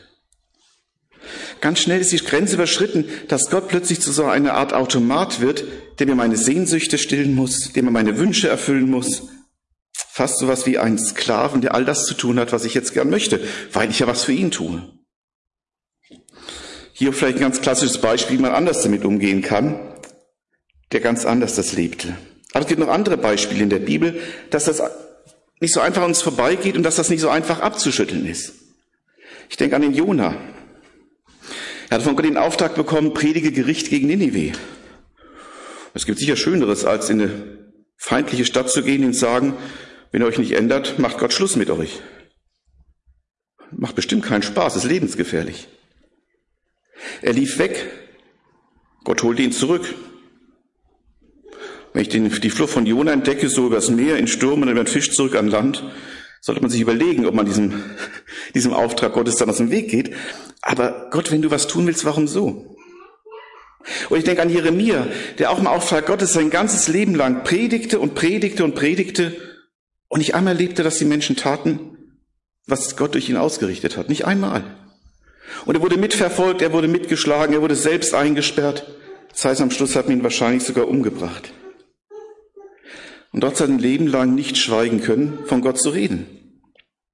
Ganz 1.61 1.81
schnell 1.81 2.01
ist 2.01 2.13
die 2.13 2.19
Grenze 2.19 2.55
überschritten, 2.55 3.07
dass 3.27 3.51
Gott 3.51 3.67
plötzlich 3.67 4.01
zu 4.01 4.13
so 4.13 4.27
einer 4.27 4.55
Art 4.55 4.75
Automat 4.75 5.41
wird, 5.41 5.65
der 5.99 6.07
mir 6.07 6.15
meine 6.15 6.37
Sehnsüchte 6.37 6.97
stillen 6.97 7.35
muss, 7.35 7.73
der 7.73 7.83
mir 7.83 7.91
meine 7.91 8.19
Wünsche 8.19 8.47
erfüllen 8.47 8.89
muss. 8.89 9.25
Fast 10.13 10.39
so 10.39 10.47
was 10.47 10.67
wie 10.67 10.79
ein 10.79 11.01
Sklaven, 11.01 11.63
der 11.63 11.75
all 11.75 11.85
das 11.85 12.05
zu 12.05 12.15
tun 12.15 12.39
hat, 12.39 12.53
was 12.53 12.65
ich 12.65 12.75
jetzt 12.75 12.95
gern 12.95 13.11
möchte, 13.11 13.41
weil 13.73 13.91
ich 13.91 13.99
ja 13.99 14.07
was 14.07 14.23
für 14.23 14.35
ihn 14.35 14.53
tue. 14.53 14.89
Hier 16.93 17.13
vielleicht 17.13 17.39
ein 17.39 17.43
ganz 17.43 17.61
klassisches 17.61 17.99
Beispiel, 17.99 18.39
wie 18.39 18.43
man 18.43 18.53
anders 18.53 18.83
damit 18.83 19.05
umgehen 19.05 19.43
kann, 19.43 19.81
der 20.93 21.01
ganz 21.01 21.25
anders 21.25 21.55
das 21.55 21.73
lebte. 21.73 22.17
Aber 22.53 22.63
es 22.63 22.69
gibt 22.69 22.81
noch 22.81 22.89
andere 22.89 23.17
Beispiele 23.17 23.63
in 23.63 23.71
der 23.71 23.79
Bibel, 23.79 24.21
dass 24.51 24.67
das 24.67 24.83
nicht 25.61 25.73
so 25.73 25.81
einfach 25.81 26.03
an 26.03 26.09
uns 26.09 26.23
vorbeigeht 26.23 26.77
und 26.77 26.83
dass 26.83 26.97
das 26.97 27.09
nicht 27.09 27.21
so 27.21 27.31
einfach 27.31 27.61
abzuschütteln 27.61 28.27
ist. 28.27 28.53
Ich 29.49 29.57
denke 29.57 29.77
an 29.77 29.83
den 29.83 29.95
Jona. 29.95 30.37
Er 31.89 31.97
hat 31.97 32.03
von 32.03 32.17
Gott 32.17 32.25
den 32.25 32.37
Auftrag 32.37 32.75
bekommen, 32.75 33.15
predige 33.15 33.53
Gericht 33.53 33.89
gegen 33.89 34.07
Ninive. 34.07 34.53
Es 35.95 36.07
gibt 36.07 36.19
sicher 36.19 36.37
Schöneres, 36.37 36.85
als 36.85 37.11
in 37.11 37.21
eine 37.21 37.59
feindliche 37.97 38.45
Stadt 38.45 38.71
zu 38.71 38.83
gehen 38.83 39.05
und 39.05 39.15
sagen, 39.15 39.55
wenn 40.11 40.23
ihr 40.23 40.27
euch 40.27 40.39
nicht 40.39 40.53
ändert, 40.53 40.99
macht 40.99 41.19
Gott 41.19 41.33
Schluss 41.33 41.57
mit 41.57 41.71
euch. 41.71 42.01
Macht 43.71 43.95
bestimmt 43.95 44.25
keinen 44.25 44.43
Spaß, 44.43 44.77
ist 44.77 44.85
lebensgefährlich. 44.85 45.69
Er 47.23 47.33
lief 47.33 47.59
weg. 47.59 47.91
Gott 49.05 49.23
holte 49.23 49.43
ihn 49.43 49.53
zurück. 49.53 49.95
Wenn 51.93 52.03
ich 52.03 52.09
den, 52.09 52.31
die 52.31 52.51
Flucht 52.51 52.73
von 52.73 52.87
Jona 52.87 53.13
entdecke, 53.13 53.49
so 53.49 53.67
übers 53.67 53.91
Meer, 53.91 54.17
in 54.17 54.27
Sturm 54.27 54.63
und 54.63 54.69
über 54.69 54.83
den 54.83 54.87
Fisch 54.87 55.13
zurück 55.13 55.35
an 55.35 55.49
Land, 55.49 55.85
sollte 56.41 56.61
man 56.61 56.71
sich 56.71 56.81
überlegen, 56.81 57.27
ob 57.27 57.35
man 57.35 57.47
diesem, 57.47 57.83
diesem 58.55 58.73
Auftrag 58.73 59.13
Gottes 59.13 59.37
dann 59.37 59.51
aus 59.51 59.59
dem 59.59 59.71
Weg 59.71 59.91
geht. 59.91 60.15
Aber 60.63 61.09
Gott, 61.11 61.31
wenn 61.31 61.43
du 61.43 61.51
was 61.51 61.67
tun 61.67 61.87
willst, 61.87 62.05
warum 62.05 62.27
so? 62.27 62.77
Und 64.09 64.19
ich 64.19 64.25
denke 64.25 64.43
an 64.43 64.51
Jeremia, 64.51 65.09
der 65.39 65.51
auch 65.51 65.59
im 65.59 65.67
Auftrag 65.67 66.07
Gottes 66.07 66.33
sein 66.33 66.51
ganzes 66.51 66.89
Leben 66.89 67.15
lang 67.15 67.43
predigte 67.43 67.99
und 67.99 68.15
predigte 68.15 68.65
und 68.65 68.75
predigte 68.75 69.37
und 70.09 70.19
nicht 70.19 70.35
einmal 70.35 70.55
erlebte, 70.55 70.83
dass 70.83 70.99
die 70.99 71.05
Menschen 71.05 71.37
taten, 71.37 71.97
was 72.67 72.97
Gott 72.97 73.15
durch 73.15 73.29
ihn 73.29 73.37
ausgerichtet 73.37 73.97
hat. 73.97 74.09
Nicht 74.09 74.25
einmal. 74.25 74.82
Und 75.65 75.77
er 75.77 75.83
wurde 75.83 75.97
mitverfolgt, 75.97 76.63
er 76.63 76.73
wurde 76.73 76.89
mitgeschlagen, 76.89 77.55
er 77.55 77.63
wurde 77.63 77.77
selbst 77.77 78.15
eingesperrt. 78.15 78.87
Das 79.31 79.45
heißt, 79.45 79.61
am 79.61 79.71
Schluss 79.71 79.97
hat 79.97 80.09
man 80.09 80.19
ihn 80.19 80.23
wahrscheinlich 80.23 80.65
sogar 80.65 80.89
umgebracht. 80.89 81.53
Und 83.33 83.43
dort 83.43 83.61
hat 83.61 83.69
ein 83.69 83.79
Leben 83.79 84.07
lang 84.07 84.35
nicht 84.35 84.59
schweigen 84.59 85.01
können, 85.01 85.39
von 85.47 85.63
Gott 85.63 85.81
zu 85.81 85.91
reden. 85.91 86.27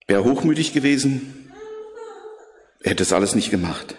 Wäre 0.07 0.25
hochmütig 0.25 0.73
gewesen, 0.73 1.53
er 2.83 2.93
hätte 2.93 3.03
es 3.03 3.13
alles 3.13 3.35
nicht 3.35 3.51
gemacht. 3.51 3.95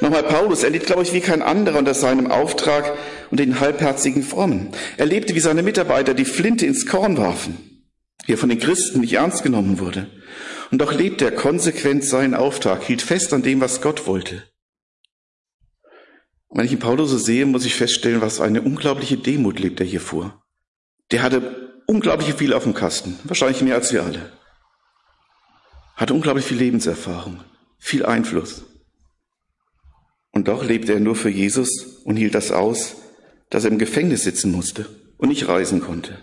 Nochmal 0.00 0.24
Paulus, 0.24 0.62
er 0.62 0.70
lebt, 0.70 0.86
glaube 0.86 1.02
ich, 1.02 1.12
wie 1.12 1.20
kein 1.20 1.42
anderer 1.42 1.78
unter 1.78 1.94
seinem 1.94 2.30
Auftrag 2.30 2.96
und 3.30 3.40
den 3.40 3.60
halbherzigen 3.60 4.22
Frommen. 4.22 4.68
Er 4.98 5.06
lebte 5.06 5.34
wie 5.34 5.40
seine 5.40 5.62
Mitarbeiter, 5.62 6.12
die 6.12 6.24
Flinte 6.24 6.66
ins 6.66 6.86
Korn 6.86 7.16
warfen, 7.16 7.56
wie 8.26 8.34
er 8.34 8.38
von 8.38 8.48
den 8.48 8.58
Christen 8.58 9.00
nicht 9.00 9.14
ernst 9.14 9.42
genommen 9.42 9.78
wurde. 9.78 10.08
Und 10.70 10.78
doch 10.78 10.92
lebt 10.92 11.22
er 11.22 11.32
konsequent 11.32 12.04
seinen 12.04 12.34
Auftrag, 12.34 12.82
hielt 12.82 13.02
fest 13.02 13.32
an 13.32 13.42
dem, 13.42 13.60
was 13.60 13.80
Gott 13.80 14.06
wollte. 14.06 14.42
Und 16.48 16.58
wenn 16.58 16.66
ich 16.66 16.72
ihn 16.72 16.78
Paulus 16.78 17.10
so 17.10 17.18
sehe, 17.18 17.46
muss 17.46 17.64
ich 17.64 17.74
feststellen, 17.74 18.20
was 18.20 18.40
eine 18.40 18.62
unglaubliche 18.62 19.16
Demut 19.16 19.58
lebt 19.58 19.80
er 19.80 19.86
hier 19.86 20.00
vor. 20.00 20.42
Der 21.10 21.22
hatte 21.22 21.82
unglaublich 21.86 22.34
viel 22.34 22.52
auf 22.52 22.64
dem 22.64 22.74
Kasten, 22.74 23.18
wahrscheinlich 23.24 23.62
mehr 23.62 23.74
als 23.74 23.92
wir 23.92 24.02
alle. 24.02 24.32
Hatte 25.94 26.14
unglaublich 26.14 26.44
viel 26.44 26.58
Lebenserfahrung, 26.58 27.40
viel 27.78 28.04
Einfluss. 28.04 28.64
Und 30.32 30.48
doch 30.48 30.64
lebte 30.64 30.92
er 30.92 31.00
nur 31.00 31.16
für 31.16 31.30
Jesus 31.30 32.02
und 32.04 32.16
hielt 32.16 32.34
das 32.34 32.52
aus, 32.52 32.96
dass 33.50 33.64
er 33.64 33.70
im 33.70 33.78
Gefängnis 33.78 34.24
sitzen 34.24 34.50
musste 34.50 34.86
und 35.16 35.28
nicht 35.28 35.48
reisen 35.48 35.80
konnte. 35.80 36.18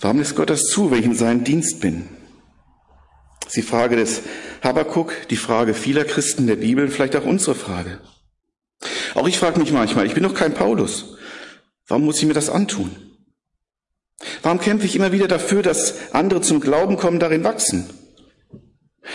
Warum 0.00 0.18
lässt 0.18 0.36
Gott 0.36 0.50
das 0.50 0.64
zu, 0.64 0.90
wenn 0.90 1.00
ich 1.00 1.06
in 1.06 1.14
seinem 1.14 1.44
Dienst 1.44 1.80
bin? 1.80 2.08
Das 3.40 3.48
ist 3.48 3.56
die 3.56 3.62
Frage 3.62 3.96
des 3.96 4.22
Habakkuk, 4.62 5.28
die 5.30 5.36
Frage 5.36 5.72
vieler 5.72 6.04
Christen 6.04 6.46
der 6.46 6.56
Bibel, 6.56 6.88
vielleicht 6.88 7.16
auch 7.16 7.24
unsere 7.24 7.54
Frage. 7.54 8.00
Auch 9.14 9.26
ich 9.26 9.38
frage 9.38 9.58
mich 9.58 9.72
manchmal, 9.72 10.06
ich 10.06 10.14
bin 10.14 10.24
doch 10.24 10.34
kein 10.34 10.52
Paulus. 10.52 11.16
Warum 11.86 12.04
muss 12.04 12.18
ich 12.18 12.26
mir 12.26 12.34
das 12.34 12.50
antun? 12.50 12.90
Warum 14.42 14.60
kämpfe 14.60 14.86
ich 14.86 14.96
immer 14.96 15.12
wieder 15.12 15.28
dafür, 15.28 15.62
dass 15.62 16.12
andere 16.12 16.40
zum 16.40 16.60
Glauben 16.60 16.96
kommen, 16.96 17.20
darin 17.20 17.44
wachsen? 17.44 17.88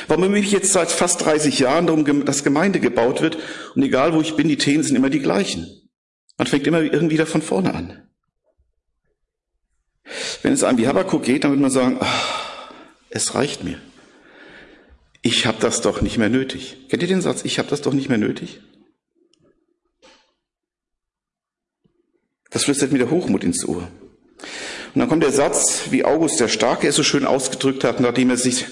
Warum 0.07 0.23
bemühe 0.23 0.41
ich 0.41 0.51
jetzt 0.51 0.71
seit 0.71 0.89
fast 0.89 1.25
30 1.25 1.59
Jahren 1.59 1.87
darum, 1.87 2.25
dass 2.25 2.43
Gemeinde 2.43 2.79
gebaut 2.79 3.21
wird 3.21 3.37
und 3.75 3.83
egal 3.83 4.13
wo 4.13 4.21
ich 4.21 4.35
bin, 4.35 4.47
die 4.47 4.57
Themen 4.57 4.83
sind 4.83 4.95
immer 4.95 5.09
die 5.09 5.19
gleichen. 5.19 5.67
Man 6.37 6.47
fängt 6.47 6.65
immer 6.65 6.81
irgendwie 6.81 7.15
wieder 7.15 7.27
von 7.27 7.41
vorne 7.41 7.73
an. 7.73 8.07
Wenn 10.41 10.53
es 10.53 10.63
einem 10.63 10.77
wie 10.77 10.87
Habakkuk 10.87 11.23
geht, 11.23 11.43
dann 11.43 11.51
wird 11.51 11.61
man 11.61 11.71
sagen, 11.71 11.97
ach, 11.99 12.71
es 13.09 13.35
reicht 13.35 13.63
mir. 13.63 13.79
Ich 15.21 15.45
habe 15.45 15.57
das 15.59 15.81
doch 15.81 16.01
nicht 16.01 16.17
mehr 16.17 16.29
nötig. 16.29 16.77
Kennt 16.89 17.03
ihr 17.03 17.07
den 17.07 17.21
Satz, 17.21 17.41
ich 17.43 17.59
habe 17.59 17.69
das 17.69 17.81
doch 17.81 17.93
nicht 17.93 18.09
mehr 18.09 18.17
nötig? 18.17 18.61
Das 22.49 22.65
flüstert 22.65 22.91
mir 22.91 22.97
der 22.97 23.11
Hochmut 23.11 23.43
ins 23.43 23.65
Ohr. 23.67 23.87
Und 24.93 24.99
dann 24.99 25.07
kommt 25.07 25.23
der 25.23 25.31
Satz, 25.31 25.83
wie 25.89 26.03
August 26.03 26.39
der 26.39 26.49
Starke 26.49 26.87
es 26.87 26.95
so 26.95 27.03
schön 27.03 27.25
ausgedrückt 27.25 27.83
hat, 27.83 27.99
nachdem 27.99 28.29
er 28.29 28.37
sich 28.37 28.65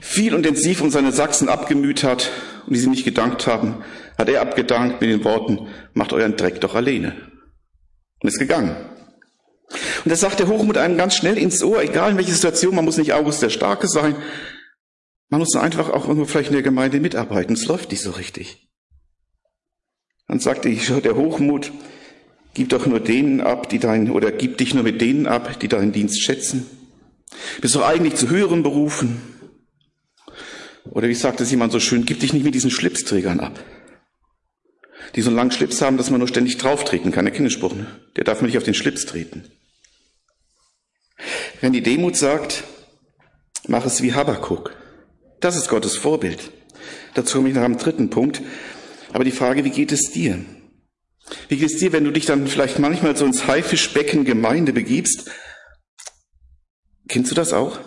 viel 0.00 0.34
intensiv 0.34 0.80
um 0.80 0.90
seine 0.90 1.12
Sachsen 1.12 1.48
abgemüht 1.48 2.02
hat 2.02 2.30
und 2.66 2.74
die 2.74 2.80
sie 2.80 2.88
nicht 2.88 3.04
gedankt 3.04 3.46
haben, 3.46 3.84
hat 4.18 4.28
er 4.28 4.40
abgedankt 4.40 5.00
mit 5.00 5.10
den 5.10 5.22
Worten, 5.24 5.68
macht 5.94 6.12
euren 6.12 6.36
Dreck 6.36 6.60
doch 6.60 6.74
alleine. 6.74 7.14
Und 8.20 8.28
ist 8.28 8.38
gegangen. 8.38 8.74
Und 10.04 10.10
das 10.10 10.20
sagt 10.20 10.40
der 10.40 10.48
Hochmut 10.48 10.76
einem 10.76 10.96
ganz 10.96 11.14
schnell 11.14 11.38
ins 11.38 11.62
Ohr, 11.62 11.82
egal 11.82 12.12
in 12.12 12.16
welcher 12.16 12.32
Situation, 12.32 12.74
man 12.74 12.84
muss 12.84 12.96
nicht 12.96 13.12
August 13.12 13.42
der 13.42 13.50
Starke 13.50 13.88
sein, 13.88 14.16
man 15.28 15.40
muss 15.40 15.54
einfach 15.54 15.90
auch 15.90 16.08
irgendwo 16.08 16.26
vielleicht 16.26 16.48
in 16.48 16.54
der 16.54 16.62
Gemeinde 16.62 17.00
mitarbeiten, 17.00 17.54
es 17.54 17.66
läuft 17.66 17.90
nicht 17.90 18.02
so 18.02 18.10
richtig. 18.10 18.68
Dann 20.28 20.40
sagte 20.40 20.68
ich, 20.68 20.86
der 20.86 21.16
Hochmut, 21.16 21.72
gib 22.54 22.70
doch 22.70 22.86
nur 22.86 23.00
denen 23.00 23.40
ab, 23.40 23.68
die 23.68 23.78
deinen, 23.78 24.10
oder 24.10 24.32
gib 24.32 24.58
dich 24.58 24.74
nur 24.74 24.82
mit 24.82 25.00
denen 25.00 25.26
ab, 25.26 25.60
die 25.60 25.68
deinen 25.68 25.92
Dienst 25.92 26.22
schätzen. 26.22 26.66
Bist 27.60 27.74
doch 27.74 27.86
eigentlich 27.86 28.16
zu 28.16 28.28
höheren 28.28 28.62
berufen. 28.62 29.20
Oder 30.90 31.08
wie 31.08 31.14
sagt 31.14 31.40
es 31.40 31.50
jemand 31.50 31.72
so 31.72 31.80
schön, 31.80 32.04
gib 32.04 32.20
dich 32.20 32.32
nicht 32.32 32.44
mit 32.44 32.54
diesen 32.54 32.70
Schlipsträgern 32.70 33.40
ab. 33.40 33.62
Die 35.14 35.22
so 35.22 35.28
einen 35.28 35.36
langen 35.36 35.52
Schlips 35.52 35.80
haben, 35.80 35.96
dass 35.96 36.10
man 36.10 36.18
nur 36.18 36.28
ständig 36.28 36.58
drauftreten 36.58 37.12
kann. 37.12 37.24
Der 37.24 37.34
Kinderspruch, 37.34 37.74
ne? 37.74 37.86
Der 38.16 38.24
darf 38.24 38.40
man 38.40 38.46
nicht 38.46 38.58
auf 38.58 38.64
den 38.64 38.74
Schlips 38.74 39.06
treten. 39.06 39.44
Wenn 41.60 41.72
die 41.72 41.82
Demut 41.82 42.16
sagt, 42.16 42.64
mach 43.68 43.84
es 43.84 44.02
wie 44.02 44.14
Habakuk. 44.14 44.74
Das 45.40 45.56
ist 45.56 45.68
Gottes 45.68 45.96
Vorbild. 45.96 46.52
Dazu 47.14 47.38
komme 47.38 47.48
ich 47.48 47.54
nach 47.54 47.64
einem 47.64 47.78
dritten 47.78 48.10
Punkt. 48.10 48.42
Aber 49.12 49.24
die 49.24 49.30
Frage, 49.30 49.64
wie 49.64 49.70
geht 49.70 49.92
es 49.92 50.10
dir? 50.10 50.44
Wie 51.48 51.56
geht 51.56 51.70
es 51.70 51.78
dir, 51.78 51.92
wenn 51.92 52.04
du 52.04 52.10
dich 52.10 52.26
dann 52.26 52.46
vielleicht 52.46 52.78
manchmal 52.78 53.16
so 53.16 53.24
ins 53.24 53.46
Haifischbecken 53.46 54.24
Gemeinde 54.24 54.72
begibst? 54.72 55.30
Kennst 57.08 57.30
du 57.30 57.34
das 57.34 57.52
auch? 57.52 57.78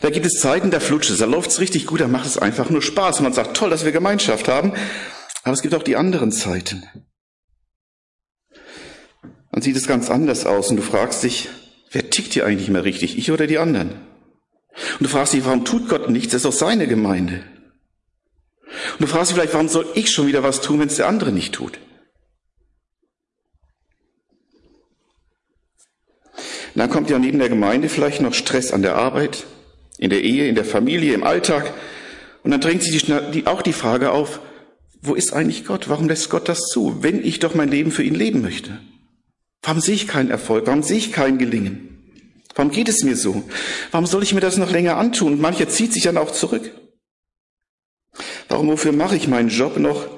Da 0.00 0.10
gibt 0.10 0.26
es 0.26 0.40
Zeiten, 0.40 0.70
da 0.70 0.80
flutscht 0.80 1.10
es, 1.10 1.18
da 1.18 1.24
läuft 1.24 1.50
es 1.50 1.60
richtig 1.60 1.86
gut, 1.86 2.00
da 2.00 2.08
macht 2.08 2.26
es 2.26 2.36
einfach 2.36 2.68
nur 2.68 2.82
Spaß. 2.82 3.20
Man 3.20 3.32
sagt, 3.32 3.56
toll, 3.56 3.70
dass 3.70 3.84
wir 3.84 3.92
Gemeinschaft 3.92 4.48
haben. 4.48 4.72
Aber 5.44 5.54
es 5.54 5.62
gibt 5.62 5.74
auch 5.74 5.82
die 5.82 5.96
anderen 5.96 6.32
Zeiten. 6.32 6.84
Dann 9.52 9.62
sieht 9.62 9.76
es 9.76 9.86
ganz 9.86 10.10
anders 10.10 10.46
aus 10.46 10.70
und 10.70 10.76
du 10.76 10.82
fragst 10.82 11.22
dich, 11.22 11.48
wer 11.90 12.10
tickt 12.10 12.32
hier 12.32 12.46
eigentlich 12.46 12.70
mehr 12.70 12.84
richtig, 12.84 13.18
ich 13.18 13.30
oder 13.30 13.46
die 13.46 13.58
anderen? 13.58 13.90
Und 14.98 15.02
du 15.02 15.08
fragst 15.08 15.34
dich, 15.34 15.44
warum 15.44 15.64
tut 15.64 15.88
Gott 15.88 16.08
nichts? 16.08 16.32
Das 16.32 16.40
ist 16.40 16.46
doch 16.46 16.66
seine 16.66 16.88
Gemeinde. 16.88 17.44
Und 18.92 19.00
du 19.00 19.06
fragst 19.06 19.30
dich 19.30 19.36
vielleicht, 19.36 19.52
warum 19.52 19.68
soll 19.68 19.86
ich 19.94 20.10
schon 20.10 20.26
wieder 20.26 20.42
was 20.42 20.62
tun, 20.62 20.80
wenn 20.80 20.88
es 20.88 20.96
der 20.96 21.06
andere 21.06 21.32
nicht 21.32 21.54
tut? 21.54 21.78
Dann 26.74 26.88
kommt 26.88 27.10
ja 27.10 27.18
neben 27.18 27.38
der 27.38 27.50
Gemeinde 27.50 27.90
vielleicht 27.90 28.22
noch 28.22 28.32
Stress 28.32 28.72
an 28.72 28.80
der 28.80 28.96
Arbeit, 28.96 29.44
in 29.98 30.08
der 30.08 30.22
Ehe, 30.22 30.48
in 30.48 30.54
der 30.54 30.64
Familie, 30.64 31.12
im 31.12 31.22
Alltag. 31.22 31.74
Und 32.42 32.50
dann 32.50 32.62
drängt 32.62 32.82
sich 32.82 33.04
die, 33.04 33.46
auch 33.46 33.60
die 33.60 33.74
Frage 33.74 34.10
auf, 34.10 34.40
wo 35.02 35.14
ist 35.14 35.34
eigentlich 35.34 35.66
Gott? 35.66 35.90
Warum 35.90 36.08
lässt 36.08 36.30
Gott 36.30 36.48
das 36.48 36.60
zu, 36.60 37.02
wenn 37.02 37.22
ich 37.22 37.40
doch 37.40 37.54
mein 37.54 37.70
Leben 37.70 37.90
für 37.90 38.02
ihn 38.02 38.14
leben 38.14 38.40
möchte? 38.40 38.80
Warum 39.62 39.80
sehe 39.80 39.94
ich 39.94 40.08
keinen 40.08 40.30
Erfolg? 40.30 40.66
Warum 40.66 40.82
sehe 40.82 40.98
ich 40.98 41.12
kein 41.12 41.38
Gelingen? 41.38 41.88
Warum 42.54 42.70
geht 42.70 42.88
es 42.88 43.04
mir 43.04 43.16
so? 43.16 43.44
Warum 43.92 44.06
soll 44.06 44.22
ich 44.22 44.34
mir 44.34 44.40
das 44.40 44.56
noch 44.56 44.70
länger 44.70 44.96
antun? 44.96 45.34
Und 45.34 45.40
mancher 45.40 45.68
zieht 45.68 45.92
sich 45.92 46.02
dann 46.02 46.18
auch 46.18 46.32
zurück. 46.32 46.70
Warum, 48.48 48.68
wofür 48.68 48.92
mache 48.92 49.16
ich 49.16 49.28
meinen 49.28 49.48
Job 49.48 49.78
noch? 49.78 50.08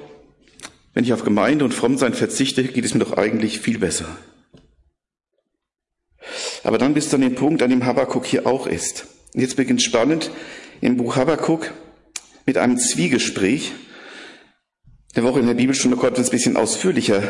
Wenn 0.93 1.03
ich 1.03 1.13
auf 1.13 1.23
Gemeinde 1.23 1.63
und 1.63 1.73
Frommsein 1.73 2.13
verzichte, 2.13 2.63
geht 2.63 2.85
es 2.85 2.93
mir 2.93 3.01
doch 3.01 3.13
eigentlich 3.13 3.59
viel 3.59 3.79
besser. 3.79 4.17
Aber 6.63 6.77
dann 6.77 6.93
bis 6.93 7.09
zu 7.09 7.17
dem 7.17 7.35
Punkt, 7.35 7.61
an 7.61 7.69
dem 7.69 7.85
Habakkuk 7.85 8.25
hier 8.25 8.47
auch 8.47 8.65
ist. 8.65 9.05
Und 9.33 9.41
jetzt 9.41 9.55
beginnt 9.55 9.83
spannend 9.83 10.31
im 10.81 10.97
Buch 10.97 11.15
Habakkuk 11.15 11.71
mit 12.45 12.57
einem 12.57 12.77
Zwiegespräch. 12.77 13.73
Der 15.15 15.23
Woche 15.23 15.39
in 15.39 15.47
der 15.47 15.53
Bibelstunde 15.53 15.95
konnten 15.95 16.21
es 16.21 16.27
ein 16.27 16.31
bisschen 16.31 16.57
ausführlicher 16.57 17.21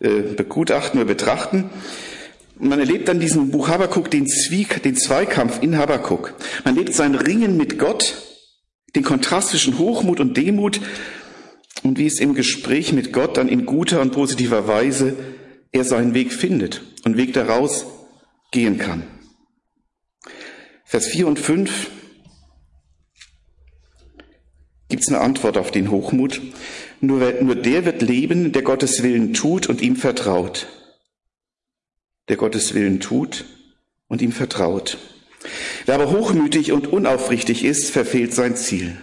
begutachten 0.00 0.98
oder 0.98 1.08
betrachten. 1.08 1.70
Man 2.58 2.78
erlebt 2.78 3.08
dann 3.08 3.20
diesem 3.20 3.50
Buch 3.50 3.68
Habakuk 3.68 4.10
den, 4.10 4.26
Zwiek, 4.26 4.82
den 4.82 4.96
Zweikampf 4.96 5.62
in 5.62 5.78
Habakuk. 5.78 6.34
Man 6.64 6.76
erlebt 6.76 6.94
sein 6.94 7.14
Ringen 7.14 7.56
mit 7.56 7.78
Gott, 7.78 8.14
den 8.94 9.04
Kontrast 9.04 9.50
zwischen 9.50 9.78
Hochmut 9.78 10.20
und 10.20 10.36
Demut 10.36 10.80
und 11.82 11.98
wie 11.98 12.06
es 12.06 12.20
im 12.20 12.34
Gespräch 12.34 12.92
mit 12.92 13.12
Gott 13.12 13.36
dann 13.36 13.48
in 13.48 13.66
guter 13.66 14.00
und 14.00 14.12
positiver 14.12 14.66
Weise 14.66 15.16
er 15.72 15.84
seinen 15.84 16.14
Weg 16.14 16.32
findet 16.32 16.82
und 17.04 17.16
Weg 17.16 17.32
daraus 17.32 17.86
gehen 18.50 18.78
kann. 18.78 19.04
Vers 20.84 21.06
4 21.06 21.28
und 21.28 21.38
5 21.38 21.90
gibt 24.88 25.02
es 25.04 25.08
eine 25.08 25.20
Antwort 25.20 25.56
auf 25.56 25.70
den 25.70 25.90
Hochmut. 25.90 26.42
Nur, 27.00 27.32
nur 27.40 27.54
der 27.54 27.84
wird 27.84 28.02
leben, 28.02 28.52
der 28.52 28.62
Gottes 28.62 29.02
Willen 29.02 29.32
tut 29.32 29.68
und 29.68 29.80
ihm 29.80 29.96
vertraut. 29.96 30.66
Der 32.28 32.36
Gottes 32.36 32.74
Willen 32.74 33.00
tut 33.00 33.44
und 34.06 34.20
ihm 34.20 34.32
vertraut. 34.32 34.98
Wer 35.86 35.94
aber 35.94 36.10
hochmütig 36.10 36.72
und 36.72 36.92
unaufrichtig 36.92 37.64
ist, 37.64 37.90
verfehlt 37.90 38.34
sein 38.34 38.54
Ziel. 38.54 38.96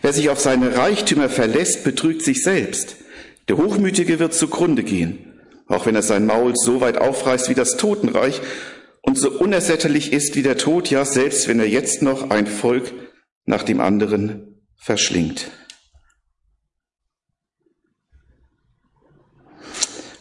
Wer 0.00 0.12
sich 0.12 0.30
auf 0.30 0.40
seine 0.40 0.76
Reichtümer 0.76 1.28
verlässt, 1.28 1.84
betrügt 1.84 2.22
sich 2.22 2.42
selbst. 2.42 2.96
Der 3.48 3.58
Hochmütige 3.58 4.18
wird 4.18 4.34
zugrunde 4.34 4.82
gehen, 4.82 5.34
auch 5.66 5.86
wenn 5.86 5.94
er 5.94 6.02
sein 6.02 6.26
Maul 6.26 6.54
so 6.56 6.80
weit 6.80 6.98
aufreißt 6.98 7.48
wie 7.50 7.54
das 7.54 7.76
Totenreich 7.76 8.40
und 9.02 9.18
so 9.18 9.30
unersättlich 9.30 10.12
ist 10.12 10.34
wie 10.34 10.42
der 10.42 10.56
Tod, 10.56 10.90
ja 10.90 11.04
selbst 11.04 11.46
wenn 11.46 11.60
er 11.60 11.68
jetzt 11.68 12.02
noch 12.02 12.30
ein 12.30 12.46
Volk 12.46 12.92
nach 13.44 13.62
dem 13.62 13.80
anderen 13.80 14.64
verschlingt. 14.76 15.50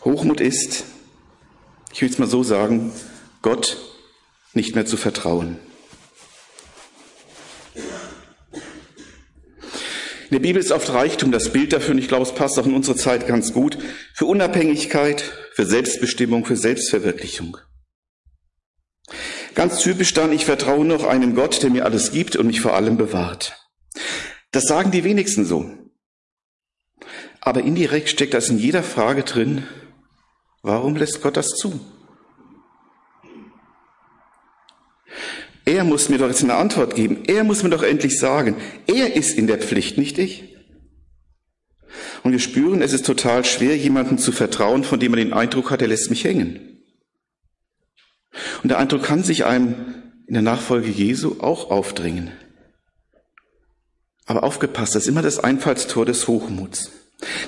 Hochmut 0.06 0.40
ist, 0.40 0.86
ich 1.92 2.02
will 2.02 2.10
es 2.10 2.20
mal 2.20 2.30
so 2.30 2.44
sagen, 2.44 2.94
Gott 3.42 3.78
nicht 4.54 4.76
mehr 4.76 4.86
zu 4.86 4.98
vertrauen. 4.98 5.60
In 10.30 10.32
der 10.32 10.40
Bibel 10.40 10.62
ist 10.62 10.72
oft 10.72 10.92
Reichtum 10.92 11.32
das 11.32 11.52
Bild 11.52 11.74
dafür, 11.74 11.94
und 11.94 12.00
ich 12.00 12.08
glaube, 12.08 12.24
es 12.24 12.34
passt 12.34 12.60
auch 12.60 12.66
in 12.66 12.74
unsere 12.74 12.98
Zeit 12.98 13.28
ganz 13.28 13.54
gut, 13.54 13.78
für 14.14 14.26
Unabhängigkeit, 14.26 15.24
für 15.54 15.66
Selbstbestimmung, 15.66 16.46
für 16.46 16.56
Selbstverwirklichung. 16.56 17.58
Ganz 19.54 19.80
typisch 19.80 20.14
dann, 20.14 20.34
ich 20.34 20.46
vertraue 20.46 20.86
noch 20.86 21.06
einem 21.06 21.36
Gott, 21.36 21.64
der 21.64 21.70
mir 21.70 21.86
alles 21.86 22.12
gibt 22.12 22.36
und 22.36 22.48
mich 22.48 22.62
vor 22.62 22.74
allem 22.74 22.98
bewahrt. 22.98 23.58
Das 24.52 24.66
sagen 24.66 24.92
die 24.92 25.04
wenigsten 25.04 25.46
so. 25.46 25.72
Aber 27.40 27.62
indirekt 27.62 28.10
steckt 28.10 28.34
das 28.34 28.50
in 28.50 28.58
jeder 28.58 28.84
Frage 28.84 29.24
drin, 29.24 29.66
warum 30.66 30.96
lässt 30.96 31.22
Gott 31.22 31.38
das 31.38 31.50
zu? 31.50 31.80
Er 35.66 35.84
muss 35.84 36.10
mir 36.10 36.18
doch 36.18 36.28
jetzt 36.28 36.44
eine 36.44 36.56
Antwort 36.56 36.96
geben. 36.96 37.24
Er 37.26 37.44
muss 37.44 37.64
mir 37.64 37.70
doch 37.70 37.82
endlich 37.82 38.20
sagen. 38.20 38.56
Er 38.86 39.16
ist 39.16 39.38
in 39.38 39.48
der 39.48 39.58
Pflicht, 39.58 39.98
nicht 39.98 40.18
ich. 40.20 40.56
Und 42.24 42.32
wir 42.32 42.40
spüren, 42.40 42.82
es 42.82 42.94
ist 42.94 43.06
total 43.06 43.46
schwer, 43.46 43.76
jemandem 43.76 44.18
zu 44.18 44.32
vertrauen, 44.32 44.84
von 44.84 45.00
dem 45.00 45.12
man 45.12 45.20
den 45.20 45.34
Eindruck 45.34 45.72
hat, 45.72 45.82
er 45.82 45.88
lässt 45.88 46.10
mich 46.10 46.24
hängen. 46.24 46.84
Und 48.62 48.70
der 48.70 48.80
Eindruck 48.80 49.04
kann 49.04 49.24
sich 49.24 49.46
einem 49.46 50.04
in 50.28 50.34
der 50.34 50.44
Nachfolge 50.44 50.90
Jesu 50.90 51.40
auch 51.40 51.72
aufdringen. 51.72 52.32
Aber 54.26 54.44
aufgepasst, 54.44 54.96
das 54.96 55.04
ist 55.04 55.10
immer 55.10 55.22
das 55.22 55.40
Einfallstor 55.40 56.06
des 56.06 56.28
Hochmuts. 56.28 56.92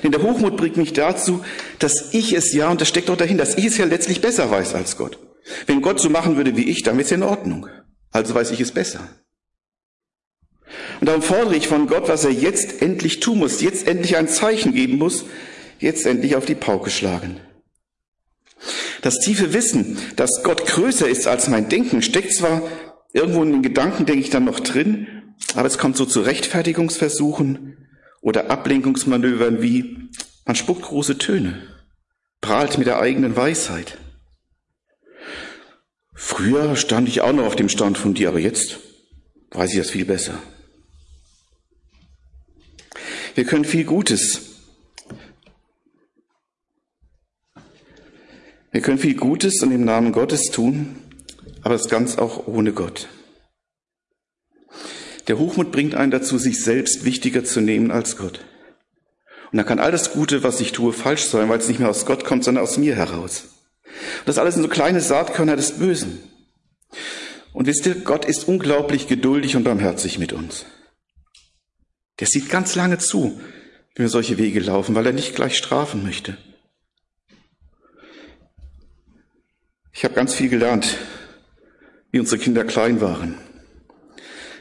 Denn 0.02 0.12
der 0.12 0.22
Hochmut 0.22 0.56
bringt 0.56 0.76
mich 0.76 0.92
dazu, 0.92 1.44
dass 1.78 2.12
ich 2.14 2.32
es 2.32 2.52
ja, 2.52 2.70
und 2.70 2.80
das 2.80 2.88
steckt 2.88 3.08
doch 3.08 3.16
dahin, 3.16 3.38
dass 3.38 3.56
ich 3.56 3.66
es 3.66 3.78
ja 3.78 3.84
letztlich 3.84 4.20
besser 4.20 4.50
weiß 4.50 4.74
als 4.74 4.96
Gott. 4.96 5.18
Wenn 5.66 5.82
Gott 5.82 6.00
so 6.00 6.10
machen 6.10 6.36
würde 6.36 6.56
wie 6.56 6.68
ich, 6.68 6.82
dann 6.82 6.96
wäre 6.96 7.04
es 7.04 7.12
in 7.12 7.22
Ordnung. 7.22 7.68
Also 8.10 8.34
weiß 8.34 8.50
ich 8.50 8.60
es 8.60 8.72
besser. 8.72 9.08
Und 11.00 11.08
darum 11.08 11.22
fordere 11.22 11.56
ich 11.56 11.68
von 11.68 11.86
Gott, 11.86 12.08
was 12.08 12.24
er 12.24 12.32
jetzt 12.32 12.82
endlich 12.82 13.20
tun 13.20 13.38
muss, 13.38 13.60
jetzt 13.60 13.86
endlich 13.86 14.16
ein 14.16 14.28
Zeichen 14.28 14.74
geben 14.74 14.98
muss, 14.98 15.24
jetzt 15.78 16.06
endlich 16.06 16.36
auf 16.36 16.44
die 16.44 16.54
Pauke 16.54 16.90
schlagen. 16.90 17.40
Das 19.02 19.18
tiefe 19.20 19.52
Wissen, 19.52 19.98
dass 20.16 20.42
Gott 20.42 20.66
größer 20.66 21.08
ist 21.08 21.28
als 21.28 21.48
mein 21.48 21.68
Denken, 21.68 22.02
steckt 22.02 22.34
zwar 22.34 22.62
irgendwo 23.12 23.42
in 23.42 23.52
den 23.52 23.62
Gedanken, 23.62 24.06
denke 24.06 24.22
ich, 24.22 24.30
dann 24.30 24.44
noch 24.44 24.60
drin, 24.60 25.06
aber 25.54 25.68
es 25.68 25.78
kommt 25.78 25.96
so 25.96 26.04
zu 26.04 26.20
Rechtfertigungsversuchen 26.20 27.87
oder 28.20 28.50
Ablenkungsmanövern 28.50 29.62
wie, 29.62 30.08
man 30.44 30.56
spuckt 30.56 30.82
große 30.82 31.18
Töne, 31.18 31.62
prahlt 32.40 32.78
mit 32.78 32.86
der 32.86 33.00
eigenen 33.00 33.36
Weisheit. 33.36 33.98
Früher 36.14 36.76
stand 36.76 37.08
ich 37.08 37.20
auch 37.20 37.32
noch 37.32 37.46
auf 37.46 37.56
dem 37.56 37.68
Stand 37.68 37.96
von 37.96 38.14
dir, 38.14 38.28
aber 38.28 38.40
jetzt 38.40 38.78
weiß 39.50 39.72
ich 39.72 39.78
das 39.78 39.90
viel 39.90 40.04
besser. 40.04 40.38
Wir 43.34 43.44
können 43.44 43.64
viel 43.64 43.84
Gutes 43.84 44.48
Wir 48.70 48.82
können 48.82 48.98
viel 48.98 49.16
Gutes 49.16 49.62
und 49.62 49.72
im 49.72 49.84
Namen 49.84 50.12
Gottes 50.12 50.50
tun, 50.52 50.96
aber 51.62 51.74
es 51.74 51.88
ganz 51.88 52.18
auch 52.18 52.46
ohne 52.46 52.72
Gott. 52.72 53.08
Der 55.28 55.38
Hochmut 55.38 55.70
bringt 55.70 55.94
einen 55.94 56.10
dazu, 56.10 56.38
sich 56.38 56.62
selbst 56.62 57.04
wichtiger 57.04 57.44
zu 57.44 57.60
nehmen 57.60 57.90
als 57.90 58.16
Gott. 58.16 58.40
Und 59.52 59.58
dann 59.58 59.66
kann 59.66 59.78
all 59.78 59.92
das 59.92 60.12
Gute, 60.12 60.42
was 60.42 60.60
ich 60.60 60.72
tue, 60.72 60.92
falsch 60.92 61.24
sein, 61.26 61.48
weil 61.48 61.58
es 61.58 61.68
nicht 61.68 61.80
mehr 61.80 61.88
aus 61.88 62.06
Gott 62.06 62.24
kommt, 62.24 62.44
sondern 62.44 62.64
aus 62.64 62.78
mir 62.78 62.96
heraus. 62.96 63.44
Und 63.84 64.28
das 64.28 64.38
alles 64.38 64.54
sind 64.54 64.62
so 64.62 64.68
kleine 64.68 65.00
Saatkörner 65.00 65.56
des 65.56 65.78
Bösen. 65.78 66.22
Und 67.52 67.66
wisst 67.66 67.86
ihr, 67.86 67.94
Gott 67.94 68.24
ist 68.24 68.48
unglaublich 68.48 69.06
geduldig 69.06 69.56
und 69.56 69.64
barmherzig 69.64 70.18
mit 70.18 70.32
uns. 70.32 70.66
Der 72.20 72.26
sieht 72.26 72.50
ganz 72.50 72.74
lange 72.74 72.98
zu, 72.98 73.40
wenn 73.94 74.04
wir 74.04 74.10
solche 74.10 74.38
Wege 74.38 74.60
laufen, 74.60 74.94
weil 74.94 75.06
er 75.06 75.12
nicht 75.12 75.34
gleich 75.34 75.56
strafen 75.56 76.02
möchte. 76.02 76.36
Ich 79.92 80.04
habe 80.04 80.14
ganz 80.14 80.34
viel 80.34 80.48
gelernt, 80.48 80.96
wie 82.12 82.20
unsere 82.20 82.40
Kinder 82.40 82.64
klein 82.64 83.00
waren. 83.00 83.38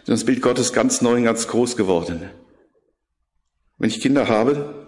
Das 0.07 0.23
Bild 0.23 0.41
Gottes 0.41 0.71
ganz 0.71 1.01
neu 1.01 1.17
und 1.17 1.25
ganz 1.25 1.49
groß 1.49 1.75
geworden. 1.75 2.29
Wenn 3.77 3.89
ich 3.89 3.99
Kinder 3.99 4.29
habe, 4.29 4.87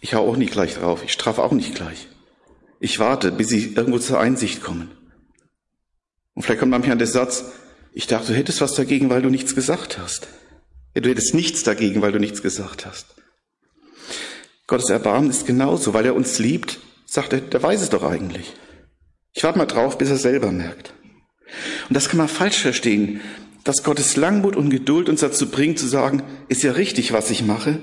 ich 0.00 0.14
hau 0.14 0.26
auch 0.26 0.36
nicht 0.36 0.52
gleich 0.52 0.74
drauf, 0.74 1.04
ich 1.04 1.12
strafe 1.12 1.42
auch 1.42 1.52
nicht 1.52 1.74
gleich. 1.74 2.08
Ich 2.80 2.98
warte, 2.98 3.30
bis 3.30 3.48
sie 3.48 3.74
irgendwo 3.74 3.98
zur 3.98 4.18
Einsicht 4.18 4.62
kommen. 4.62 4.90
Und 6.32 6.42
vielleicht 6.42 6.60
kommt 6.60 6.70
manchmal 6.70 6.96
der 6.96 7.06
Satz, 7.06 7.52
ich 7.92 8.06
dachte, 8.06 8.28
du 8.28 8.34
hättest 8.34 8.62
was 8.62 8.74
dagegen, 8.74 9.10
weil 9.10 9.22
du 9.22 9.28
nichts 9.28 9.54
gesagt 9.54 9.98
hast. 9.98 10.26
Du 10.94 11.08
hättest 11.08 11.34
nichts 11.34 11.62
dagegen, 11.62 12.00
weil 12.00 12.12
du 12.12 12.18
nichts 12.18 12.40
gesagt 12.40 12.86
hast. 12.86 13.14
Gottes 14.66 14.88
Erbarmen 14.88 15.28
ist 15.28 15.46
genauso, 15.46 15.92
weil 15.92 16.06
er 16.06 16.14
uns 16.14 16.38
liebt, 16.38 16.80
sagt 17.04 17.34
er, 17.34 17.40
der 17.42 17.62
weiß 17.62 17.82
es 17.82 17.90
doch 17.90 18.04
eigentlich. 18.04 18.54
Ich 19.34 19.44
warte 19.44 19.58
mal 19.58 19.66
drauf, 19.66 19.98
bis 19.98 20.08
er 20.08 20.16
selber 20.16 20.50
merkt. 20.50 20.94
Und 21.88 21.96
das 21.96 22.08
kann 22.08 22.18
man 22.18 22.28
falsch 22.28 22.58
verstehen, 22.58 23.20
dass 23.64 23.82
Gottes 23.82 24.16
Langmut 24.16 24.56
und 24.56 24.70
Geduld 24.70 25.08
uns 25.08 25.20
dazu 25.20 25.50
bringt 25.50 25.78
zu 25.78 25.86
sagen, 25.86 26.22
ist 26.48 26.62
ja 26.62 26.72
richtig, 26.72 27.12
was 27.12 27.30
ich 27.30 27.44
mache, 27.44 27.80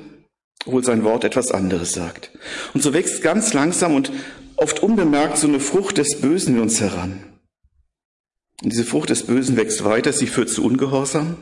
obwohl 0.65 0.83
sein 0.83 1.03
Wort 1.03 1.23
etwas 1.23 1.51
anderes 1.51 1.93
sagt. 1.93 2.31
Und 2.73 2.83
so 2.83 2.93
wächst 2.93 3.23
ganz 3.23 3.53
langsam 3.53 3.95
und 3.95 4.11
oft 4.55 4.81
unbemerkt 4.81 5.37
so 5.37 5.47
eine 5.47 5.59
Frucht 5.59 5.97
des 5.97 6.21
Bösen 6.21 6.55
in 6.55 6.61
uns 6.61 6.79
heran. 6.79 7.23
Und 8.63 8.71
diese 8.71 8.83
Frucht 8.83 9.09
des 9.09 9.23
Bösen 9.23 9.57
wächst 9.57 9.83
weiter, 9.83 10.13
sie 10.13 10.27
führt 10.27 10.49
zu 10.49 10.63
Ungehorsam, 10.63 11.37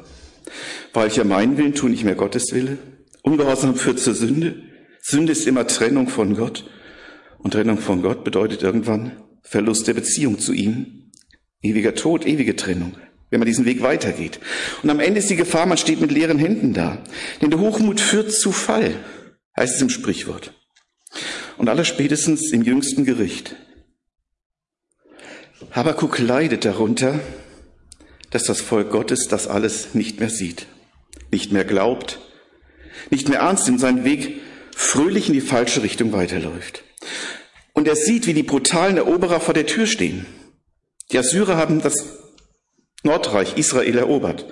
weil 0.93 1.09
ich 1.09 1.17
ja 1.17 1.25
meinen 1.25 1.57
Willen 1.57 1.75
tue, 1.75 1.89
nicht 1.89 2.05
mehr 2.05 2.15
Gottes 2.15 2.53
Wille. 2.53 2.77
Ungehorsam 3.23 3.75
führt 3.75 3.99
zur 3.99 4.13
Sünde. 4.13 4.63
Sünde 5.01 5.33
ist 5.33 5.45
immer 5.45 5.67
Trennung 5.67 6.07
von 6.07 6.35
Gott. 6.35 6.65
Und 7.39 7.51
Trennung 7.51 7.77
von 7.77 8.01
Gott 8.01 8.23
bedeutet 8.23 8.63
irgendwann 8.63 9.21
Verlust 9.43 9.87
der 9.87 9.93
Beziehung 9.93 10.39
zu 10.39 10.53
ihm, 10.53 10.98
ewiger 11.61 11.95
Tod, 11.95 12.25
ewige 12.25 12.55
Trennung, 12.55 12.95
wenn 13.29 13.39
man 13.39 13.47
diesen 13.47 13.65
Weg 13.65 13.81
weitergeht. 13.81 14.39
Und 14.83 14.89
am 14.89 14.99
Ende 14.99 15.19
ist 15.19 15.29
die 15.29 15.35
Gefahr, 15.35 15.65
man 15.65 15.77
steht 15.77 16.01
mit 16.01 16.11
leeren 16.11 16.39
Händen 16.39 16.73
da. 16.73 17.03
Denn 17.41 17.49
der 17.49 17.59
Hochmut 17.59 17.99
führt 17.99 18.31
zu 18.31 18.51
Fall, 18.51 18.95
heißt 19.57 19.75
es 19.75 19.81
im 19.81 19.89
Sprichwort. 19.89 20.53
Und 21.57 21.69
aller 21.69 21.85
spätestens 21.85 22.51
im 22.51 22.63
jüngsten 22.63 23.05
Gericht. 23.05 23.55
Habakuk 25.71 26.19
leidet 26.19 26.65
darunter, 26.65 27.19
dass 28.31 28.43
das 28.43 28.61
Volk 28.61 28.91
Gottes 28.91 29.27
das 29.27 29.47
alles 29.47 29.93
nicht 29.93 30.19
mehr 30.19 30.29
sieht, 30.29 30.67
nicht 31.31 31.51
mehr 31.51 31.65
glaubt, 31.65 32.19
nicht 33.09 33.27
mehr 33.27 33.39
ernst 33.39 33.67
in 33.67 33.77
seinen 33.77 34.03
Weg 34.05 34.41
fröhlich 34.75 35.27
in 35.27 35.33
die 35.33 35.41
falsche 35.41 35.83
Richtung 35.83 36.13
weiterläuft. 36.13 36.83
Und 37.73 37.87
er 37.87 37.95
sieht, 37.95 38.27
wie 38.27 38.33
die 38.33 38.43
brutalen 38.43 38.97
Eroberer 38.97 39.39
vor 39.39 39.53
der 39.53 39.65
Tür 39.65 39.87
stehen. 39.87 40.25
Die 41.11 41.17
Assyrer 41.17 41.57
haben 41.57 41.81
das 41.81 41.95
Nordreich 43.03 43.57
Israel 43.57 43.97
erobert. 43.97 44.45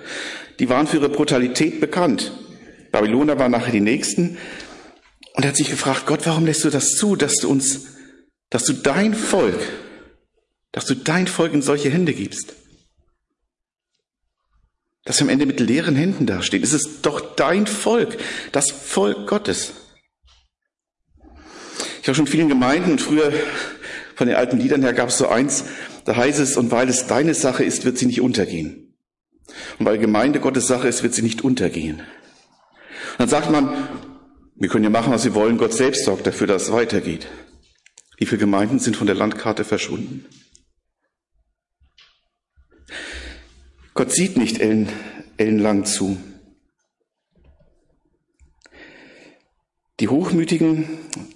Die 0.58 0.68
waren 0.68 0.86
für 0.86 0.96
ihre 0.96 1.08
Brutalität 1.08 1.80
bekannt. 1.80 2.32
Babyloner 2.90 3.38
waren 3.38 3.52
nachher 3.52 3.72
die 3.72 3.80
Nächsten. 3.80 4.38
Und 5.34 5.44
er 5.44 5.50
hat 5.50 5.56
sich 5.56 5.70
gefragt, 5.70 6.06
Gott, 6.06 6.26
warum 6.26 6.46
lässt 6.46 6.64
du 6.64 6.70
das 6.70 6.96
zu, 6.96 7.14
dass 7.14 7.34
du 7.34 7.48
uns 7.48 7.98
dass 8.50 8.64
du 8.64 8.72
dein 8.72 9.14
Volk, 9.14 9.60
dass 10.72 10.86
du 10.86 10.94
dein 10.94 11.26
Volk 11.26 11.52
in 11.52 11.62
solche 11.62 11.90
Hände 11.90 12.14
gibst. 12.14 12.54
Dass 15.04 15.18
wir 15.18 15.24
am 15.24 15.30
Ende 15.30 15.46
mit 15.46 15.60
leeren 15.60 15.96
Händen 15.96 16.26
dastehen. 16.26 16.62
Es 16.62 16.72
ist 16.72 17.00
doch 17.02 17.34
dein 17.36 17.66
Volk, 17.66 18.16
das 18.52 18.70
Volk 18.70 19.26
Gottes. 19.26 19.72
Ich 22.02 22.08
war 22.08 22.14
schon 22.14 22.26
in 22.26 22.32
vielen 22.32 22.48
Gemeinden 22.48 22.92
und 22.92 23.00
früher 23.00 23.32
von 24.14 24.26
den 24.26 24.36
alten 24.36 24.58
Liedern 24.58 24.82
her 24.82 24.94
gab 24.94 25.10
es 25.10 25.18
so 25.18 25.28
eins, 25.28 25.64
da 26.08 26.16
heißt 26.16 26.38
es, 26.38 26.56
und 26.56 26.70
weil 26.70 26.88
es 26.88 27.06
deine 27.06 27.34
Sache 27.34 27.64
ist, 27.64 27.84
wird 27.84 27.98
sie 27.98 28.06
nicht 28.06 28.22
untergehen. 28.22 28.94
Und 29.78 29.84
weil 29.84 29.98
Gemeinde 29.98 30.40
Gottes 30.40 30.66
Sache 30.66 30.88
ist, 30.88 31.02
wird 31.02 31.12
sie 31.12 31.20
nicht 31.20 31.44
untergehen. 31.44 31.96
Und 31.96 33.18
dann 33.18 33.28
sagt 33.28 33.50
man, 33.50 33.88
wir 34.54 34.70
können 34.70 34.84
ja 34.84 34.90
machen, 34.90 35.12
was 35.12 35.26
wir 35.26 35.34
wollen, 35.34 35.58
Gott 35.58 35.74
selbst 35.74 36.06
sorgt 36.06 36.26
dafür, 36.26 36.46
dass 36.46 36.62
es 36.62 36.72
weitergeht. 36.72 37.28
Wie 38.16 38.24
viele 38.24 38.38
Gemeinden 38.38 38.78
sind 38.78 38.96
von 38.96 39.06
der 39.06 39.16
Landkarte 39.16 39.64
verschwunden? 39.64 40.24
Gott 43.92 44.10
sieht 44.10 44.38
nicht 44.38 44.60
ellen, 44.60 44.88
ellenlang 45.36 45.84
zu. 45.84 46.16
Die 50.00 50.08
Hochmütigen 50.08 50.88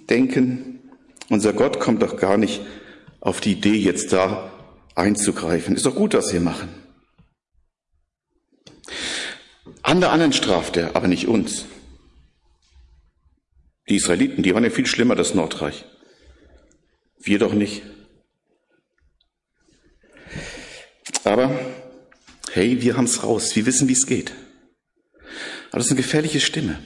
denken, 0.09 0.79
unser 1.29 1.53
Gott 1.53 1.79
kommt 1.79 2.01
doch 2.01 2.17
gar 2.17 2.37
nicht 2.37 2.65
auf 3.19 3.39
die 3.39 3.51
Idee, 3.51 3.75
jetzt 3.75 4.13
da 4.13 4.52
einzugreifen. 4.95 5.75
Ist 5.75 5.85
doch 5.85 5.95
gut, 5.95 6.13
was 6.13 6.33
wir 6.33 6.41
machen. 6.41 6.69
Andere 9.81 10.11
anderen 10.11 10.33
straft 10.33 10.77
er, 10.77 10.95
aber 10.95 11.07
nicht 11.07 11.27
uns. 11.27 11.65
Die 13.89 13.95
Israeliten, 13.95 14.43
die 14.43 14.53
waren 14.53 14.63
ja 14.63 14.69
viel 14.69 14.85
schlimmer, 14.85 15.15
das 15.15 15.33
Nordreich. 15.33 15.85
Wir 17.19 17.39
doch 17.39 17.53
nicht. 17.53 17.83
Aber 21.23 21.57
hey, 22.51 22.81
wir 22.81 22.97
haben's 22.97 23.23
raus. 23.23 23.55
Wir 23.55 23.65
wissen, 23.65 23.87
wie 23.87 23.93
es 23.93 24.05
geht. 24.05 24.33
Aber 25.69 25.79
das 25.79 25.85
ist 25.85 25.91
eine 25.91 26.01
gefährliche 26.01 26.39
Stimme. 26.39 26.79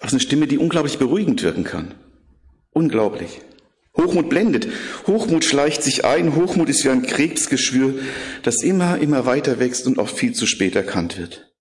Das 0.00 0.08
ist 0.08 0.14
eine 0.14 0.20
Stimme, 0.20 0.46
die 0.46 0.58
unglaublich 0.58 0.98
beruhigend 0.98 1.42
wirken 1.42 1.64
kann. 1.64 1.94
Unglaublich. 2.70 3.40
Hochmut 3.96 4.28
blendet. 4.28 4.68
Hochmut 5.06 5.44
schleicht 5.44 5.82
sich 5.82 6.04
ein. 6.04 6.34
Hochmut 6.34 6.68
ist 6.68 6.84
wie 6.84 6.90
ein 6.90 7.02
Krebsgeschwür, 7.06 7.94
das 8.42 8.62
immer, 8.62 8.98
immer 8.98 9.24
weiter 9.24 9.60
wächst 9.60 9.86
und 9.86 9.98
oft 9.98 10.16
viel 10.16 10.32
zu 10.32 10.46
spät 10.46 10.74
erkannt 10.74 11.16
wird. 11.16 11.52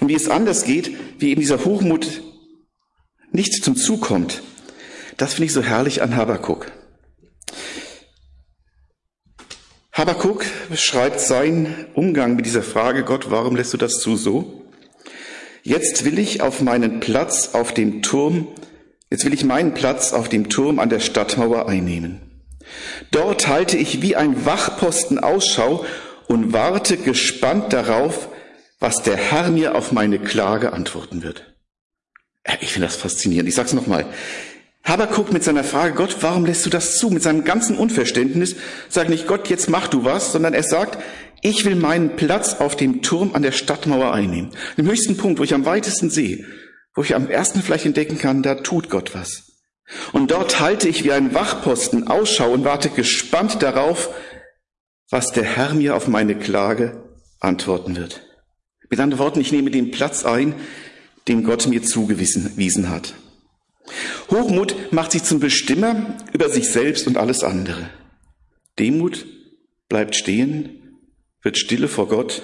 Und 0.00 0.08
wie 0.08 0.14
es 0.14 0.28
anders 0.28 0.64
geht, 0.64 0.90
wie 1.18 1.30
eben 1.30 1.40
dieser 1.40 1.64
Hochmut 1.64 2.22
nicht 3.32 3.64
zum 3.64 3.76
Zug 3.76 4.02
kommt, 4.02 4.42
das 5.16 5.34
finde 5.34 5.46
ich 5.46 5.52
so 5.52 5.62
herrlich 5.62 6.02
an 6.02 6.16
Habakuk. 6.16 6.72
Habakuk 9.92 10.44
beschreibt 10.68 11.20
seinen 11.20 11.86
Umgang 11.94 12.36
mit 12.36 12.46
dieser 12.46 12.62
Frage, 12.62 13.04
Gott, 13.04 13.30
warum 13.30 13.56
lässt 13.56 13.72
du 13.72 13.76
das 13.76 13.98
zu 13.98 14.16
so? 14.16 14.64
Jetzt 15.62 16.04
will 16.04 16.18
ich 16.18 16.40
auf 16.40 16.62
meinen 16.62 17.00
Platz 17.00 17.50
auf 17.52 17.74
dem 17.74 18.00
Turm, 18.00 18.48
jetzt 19.10 19.24
will 19.24 19.34
ich 19.34 19.44
meinen 19.44 19.74
Platz 19.74 20.12
auf 20.12 20.28
dem 20.28 20.48
Turm 20.48 20.78
an 20.78 20.88
der 20.88 21.00
Stadtmauer 21.00 21.68
einnehmen. 21.68 22.20
Dort 23.10 23.48
halte 23.48 23.76
ich 23.76 24.02
wie 24.02 24.16
ein 24.16 24.46
Wachposten 24.46 25.18
Ausschau 25.18 25.84
und 26.28 26.52
warte 26.52 26.96
gespannt 26.96 27.72
darauf, 27.72 28.28
was 28.78 29.02
der 29.02 29.16
Herr 29.16 29.50
mir 29.50 29.74
auf 29.74 29.92
meine 29.92 30.18
Klage 30.18 30.72
antworten 30.72 31.22
wird. 31.22 31.54
Ich 32.60 32.72
finde 32.72 32.86
das 32.86 32.96
faszinierend. 32.96 33.48
Ich 33.48 33.54
sage 33.54 33.68
es 33.68 33.74
nochmal. 33.74 34.06
Habakuk 34.84 35.32
mit 35.32 35.44
seiner 35.44 35.64
Frage, 35.64 35.94
Gott, 35.94 36.16
warum 36.20 36.46
lässt 36.46 36.64
du 36.64 36.70
das 36.70 36.96
zu? 36.96 37.10
Mit 37.10 37.22
seinem 37.22 37.44
ganzen 37.44 37.76
Unverständnis 37.76 38.56
sagt 38.88 39.10
nicht, 39.10 39.26
Gott, 39.26 39.48
jetzt 39.48 39.68
mach 39.68 39.88
du 39.88 40.04
was, 40.04 40.32
sondern 40.32 40.54
er 40.54 40.62
sagt, 40.62 40.98
ich 41.42 41.64
will 41.64 41.74
meinen 41.74 42.16
Platz 42.16 42.54
auf 42.54 42.76
dem 42.76 43.02
Turm 43.02 43.34
an 43.34 43.42
der 43.42 43.52
Stadtmauer 43.52 44.12
einnehmen. 44.12 44.50
Im 44.76 44.88
höchsten 44.88 45.16
Punkt, 45.16 45.38
wo 45.38 45.44
ich 45.44 45.52
am 45.54 45.66
weitesten 45.66 46.08
sehe, 46.08 46.46
wo 46.94 47.02
ich 47.02 47.14
am 47.14 47.28
ersten 47.28 47.62
vielleicht 47.62 47.86
entdecken 47.86 48.18
kann, 48.18 48.42
da 48.42 48.56
tut 48.56 48.90
Gott 48.90 49.14
was. 49.14 49.50
Und 50.12 50.30
dort 50.30 50.60
halte 50.60 50.88
ich 50.88 51.04
wie 51.04 51.12
ein 51.12 51.34
Wachposten 51.34 52.08
Ausschau 52.08 52.52
und 52.52 52.64
warte 52.64 52.90
gespannt 52.90 53.62
darauf, 53.62 54.10
was 55.10 55.32
der 55.32 55.44
Herr 55.44 55.74
mir 55.74 55.96
auf 55.96 56.06
meine 56.06 56.38
Klage 56.38 57.02
antworten 57.40 57.96
wird. 57.96 58.22
Mit 58.88 59.00
anderen 59.00 59.22
Worten, 59.22 59.40
ich 59.40 59.52
nehme 59.52 59.70
den 59.70 59.90
Platz 59.90 60.24
ein, 60.24 60.54
den 61.28 61.44
Gott 61.44 61.66
mir 61.66 61.82
zugewiesen 61.82 62.90
hat. 62.90 63.14
Hochmut 64.30 64.92
macht 64.92 65.12
sich 65.12 65.24
zum 65.24 65.40
Bestimmer 65.40 66.16
über 66.32 66.48
sich 66.48 66.70
selbst 66.70 67.06
und 67.06 67.16
alles 67.16 67.42
andere. 67.42 67.90
Demut 68.78 69.26
bleibt 69.88 70.14
stehen, 70.14 70.98
wird 71.42 71.58
stille 71.58 71.88
vor 71.88 72.08
Gott, 72.08 72.42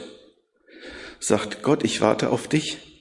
sagt 1.21 1.63
Gott, 1.63 1.85
ich 1.85 2.01
warte 2.01 2.31
auf 2.31 2.49
dich. 2.49 2.96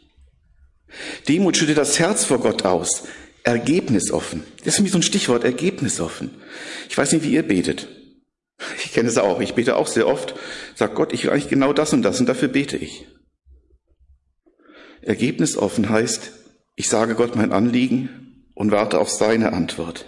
Demut 1.28 1.58
schüttet 1.58 1.78
das 1.78 2.00
Herz 2.00 2.26
vor 2.26 2.39
Gott 2.39 2.65
aus, 2.65 3.04
ergebnisoffen. 3.43 4.43
Das 4.60 4.67
ist 4.67 4.76
für 4.78 4.84
mich 4.84 4.91
so 4.91 5.00
ein 5.00 5.04
Stichwort, 5.04 5.43
ergebnisoffen. 5.43 6.32
Ich 6.89 6.98
weiß 6.98 7.12
nicht, 7.12 7.24
wie 7.24 7.34
ihr 7.34 7.43
betet. 7.43 7.88
Ich 8.84 8.93
kenne 8.93 9.10
es 9.10 9.17
auch. 9.17 9.41
Ich 9.41 9.54
bete 9.54 9.76
auch 9.76 9.88
sehr 9.88 10.08
oft. 10.08 10.36
Sag 10.76 10.95
Gott, 10.95 11.13
ich 11.13 11.24
will 11.24 11.32
eigentlich 11.32 11.50
genau 11.50 11.74
das 11.74 11.93
und 11.93 12.02
das 12.02 12.19
und 12.19 12.28
dafür 12.28 12.48
bete 12.48 12.78
ich. 12.78 13.06
Ergebnisoffen 15.02 15.89
heißt, 15.89 16.32
ich 16.76 16.89
sage 16.89 17.15
Gott 17.15 17.36
mein 17.36 17.52
Anliegen 17.52 18.48
und 18.54 18.71
warte 18.71 19.00
auf 19.00 19.10
seine 19.10 19.54
Antwort. 19.54 20.06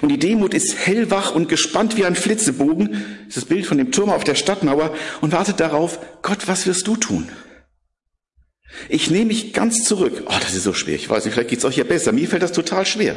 Und 0.00 0.10
die 0.10 0.18
Demut 0.18 0.54
ist 0.54 0.86
hellwach 0.86 1.34
und 1.34 1.48
gespannt 1.48 1.96
wie 1.96 2.04
ein 2.04 2.14
Flitzebogen, 2.14 2.92
das 2.92 3.28
ist 3.28 3.36
das 3.36 3.44
Bild 3.46 3.66
von 3.66 3.78
dem 3.78 3.90
Turm 3.90 4.10
auf 4.10 4.22
der 4.22 4.36
Stadtmauer, 4.36 4.94
und 5.20 5.32
wartet 5.32 5.58
darauf, 5.58 5.98
Gott, 6.22 6.46
was 6.46 6.66
wirst 6.66 6.86
du 6.86 6.96
tun? 6.96 7.28
Ich 8.88 9.10
nehme 9.10 9.26
mich 9.26 9.52
ganz 9.52 9.84
zurück. 9.84 10.24
Oh, 10.26 10.38
das 10.40 10.54
ist 10.54 10.64
so 10.64 10.72
schwer. 10.72 10.96
Ich 10.96 11.08
weiß 11.08 11.24
nicht, 11.24 11.34
vielleicht 11.34 11.50
geht's 11.50 11.64
euch 11.64 11.76
ja 11.76 11.84
besser. 11.84 12.12
Mir 12.12 12.28
fällt 12.28 12.42
das 12.42 12.52
total 12.52 12.86
schwer. 12.86 13.16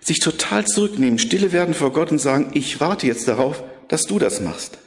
Sich 0.00 0.20
total 0.20 0.66
zurücknehmen, 0.66 1.18
stille 1.18 1.52
werden 1.52 1.74
vor 1.74 1.92
Gott 1.92 2.10
und 2.10 2.18
sagen, 2.18 2.50
ich 2.54 2.80
warte 2.80 3.06
jetzt 3.06 3.28
darauf, 3.28 3.62
dass 3.88 4.04
du 4.04 4.18
das 4.18 4.40
machst. 4.40 4.78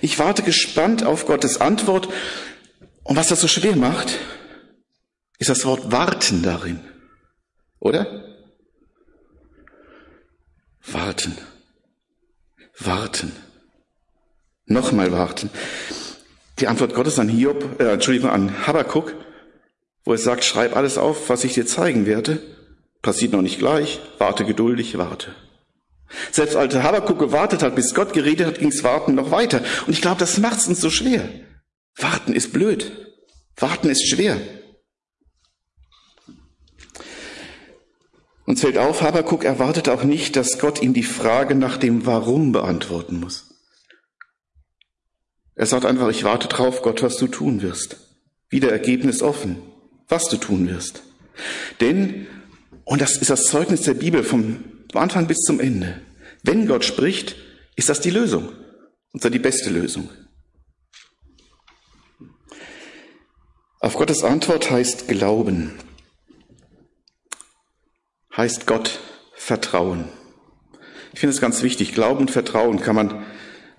Ich 0.00 0.18
warte 0.18 0.42
gespannt 0.42 1.04
auf 1.04 1.26
Gottes 1.26 1.60
Antwort. 1.60 2.08
Und 3.02 3.16
was 3.16 3.28
das 3.28 3.40
so 3.40 3.48
schwer 3.48 3.76
macht, 3.76 4.18
ist 5.38 5.50
das 5.50 5.64
Wort 5.64 5.92
warten 5.92 6.42
darin. 6.42 6.80
Oder? 7.80 8.36
Warten. 10.82 11.36
Warten. 12.78 13.32
Nochmal 14.66 15.12
warten. 15.12 15.50
Die 16.60 16.66
Antwort 16.66 16.94
Gottes 16.94 17.18
an 17.18 17.28
Hiob, 17.28 17.80
äh, 17.80 17.92
Entschuldigung, 17.92 18.30
an 18.30 18.66
Habakkuk, 18.66 19.14
wo 20.04 20.14
es 20.14 20.24
sagt, 20.24 20.44
schreib 20.44 20.76
alles 20.76 20.98
auf, 20.98 21.28
was 21.28 21.44
ich 21.44 21.54
dir 21.54 21.66
zeigen 21.66 22.06
werde. 22.06 22.42
Passiert 23.02 23.32
noch 23.32 23.42
nicht 23.42 23.58
gleich, 23.58 24.00
warte 24.18 24.44
geduldig, 24.44 24.98
warte. 24.98 25.34
Selbst 26.32 26.56
als 26.56 26.74
Habakkuk 26.74 27.18
gewartet 27.18 27.62
hat, 27.62 27.74
bis 27.74 27.94
Gott 27.94 28.12
geredet 28.12 28.46
hat, 28.46 28.58
ging's 28.58 28.82
Warten 28.82 29.14
noch 29.14 29.30
weiter. 29.30 29.62
Und 29.86 29.92
ich 29.92 30.00
glaube, 30.00 30.18
das 30.18 30.38
macht's 30.38 30.66
uns 30.66 30.80
so 30.80 30.90
schwer. 30.90 31.28
Warten 31.96 32.32
ist 32.32 32.52
blöd. 32.52 32.92
Warten 33.56 33.90
ist 33.90 34.08
schwer. 34.08 34.38
Uns 38.46 38.62
fällt 38.62 38.78
auf, 38.78 39.02
Habakkuk 39.02 39.44
erwartet 39.44 39.90
auch 39.90 40.04
nicht, 40.04 40.34
dass 40.34 40.58
Gott 40.58 40.80
ihm 40.80 40.94
die 40.94 41.02
Frage 41.02 41.54
nach 41.54 41.76
dem 41.76 42.06
Warum 42.06 42.52
beantworten 42.52 43.20
muss. 43.20 43.47
Er 45.58 45.66
sagt 45.66 45.84
einfach, 45.84 46.08
ich 46.08 46.22
warte 46.22 46.46
drauf, 46.46 46.82
Gott, 46.82 47.02
was 47.02 47.16
du 47.16 47.26
tun 47.26 47.62
wirst. 47.62 47.96
Wieder 48.48 48.70
Ergebnis 48.70 49.22
offen, 49.22 49.60
was 50.06 50.28
du 50.28 50.36
tun 50.36 50.68
wirst. 50.68 51.02
Denn, 51.80 52.28
und 52.84 53.00
das 53.00 53.16
ist 53.16 53.28
das 53.28 53.42
Zeugnis 53.42 53.82
der 53.82 53.94
Bibel 53.94 54.22
vom 54.22 54.62
Anfang 54.94 55.26
bis 55.26 55.38
zum 55.38 55.58
Ende. 55.58 56.00
Wenn 56.44 56.68
Gott 56.68 56.84
spricht, 56.84 57.34
ist 57.74 57.88
das 57.88 58.00
die 58.00 58.10
Lösung. 58.10 58.52
Und 59.12 59.20
zwar 59.20 59.32
die 59.32 59.40
beste 59.40 59.70
Lösung. 59.70 60.08
Auf 63.80 63.94
Gottes 63.94 64.22
Antwort 64.22 64.70
heißt 64.70 65.08
Glauben. 65.08 65.72
Heißt 68.36 68.64
Gott 68.68 69.00
vertrauen. 69.34 70.04
Ich 71.12 71.18
finde 71.18 71.34
es 71.34 71.40
ganz 71.40 71.64
wichtig. 71.64 71.94
Glauben 71.94 72.20
und 72.20 72.30
Vertrauen 72.30 72.78
kann 72.78 72.94
man 72.94 73.26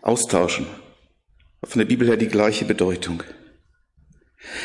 austauschen. 0.02 0.68
Von 1.64 1.80
der 1.80 1.86
Bibel 1.86 2.08
her 2.08 2.18
die 2.18 2.28
gleiche 2.28 2.66
Bedeutung. 2.66 3.24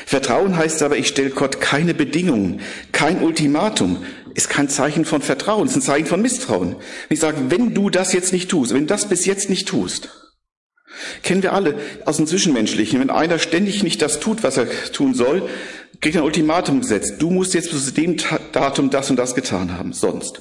Vertrauen 0.07 0.57
heißt 0.57 0.83
aber, 0.83 0.97
ich 0.97 1.09
stelle 1.09 1.31
Gott 1.31 1.61
keine 1.61 1.95
Bedingungen, 1.95 2.61
kein 2.93 3.23
Ultimatum, 3.23 4.05
ist 4.35 4.49
kein 4.49 4.69
Zeichen 4.69 5.05
von 5.05 5.21
Vertrauen, 5.21 5.67
ist 5.67 5.75
ein 5.75 5.83
Zeichen 5.83 6.07
von 6.07 6.23
Misstrauen. 6.23 6.77
Ich 7.09 7.21
sage, 7.21 7.39
wenn 7.49 7.75
du 7.75 7.91
das 7.91 8.13
jetzt 8.13 8.33
nicht 8.33 8.51
tust, 8.51 8.73
wenn 8.73 8.83
du 8.83 8.87
das 8.87 9.09
bis 9.09 9.27
jetzt 9.27 9.51
nicht 9.51 9.67
tust, 9.69 10.11
kennen 11.23 11.43
wir 11.43 11.53
alle 11.53 11.79
aus 12.05 12.19
dem 12.19 12.27
Zwischenmenschlichen, 12.27 13.01
wenn 13.01 13.11
einer 13.11 13.39
ständig 13.39 13.83
nicht 13.83 14.01
das 14.01 14.21
tut, 14.21 14.43
was 14.43 14.57
er 14.57 14.69
tun 14.93 15.15
soll, 15.15 15.49
kriegt 16.01 16.17
ein 16.17 16.23
Ultimatum 16.23 16.81
gesetzt. 16.81 17.15
Du 17.19 17.31
musst 17.31 17.55
jetzt 17.55 17.71
bis 17.71 17.87
zu 17.87 17.93
dem 17.93 18.17
Datum 18.53 18.91
das 18.91 19.11
und 19.11 19.17
das 19.17 19.35
getan 19.35 19.77
haben, 19.77 19.93
sonst. 19.93 20.41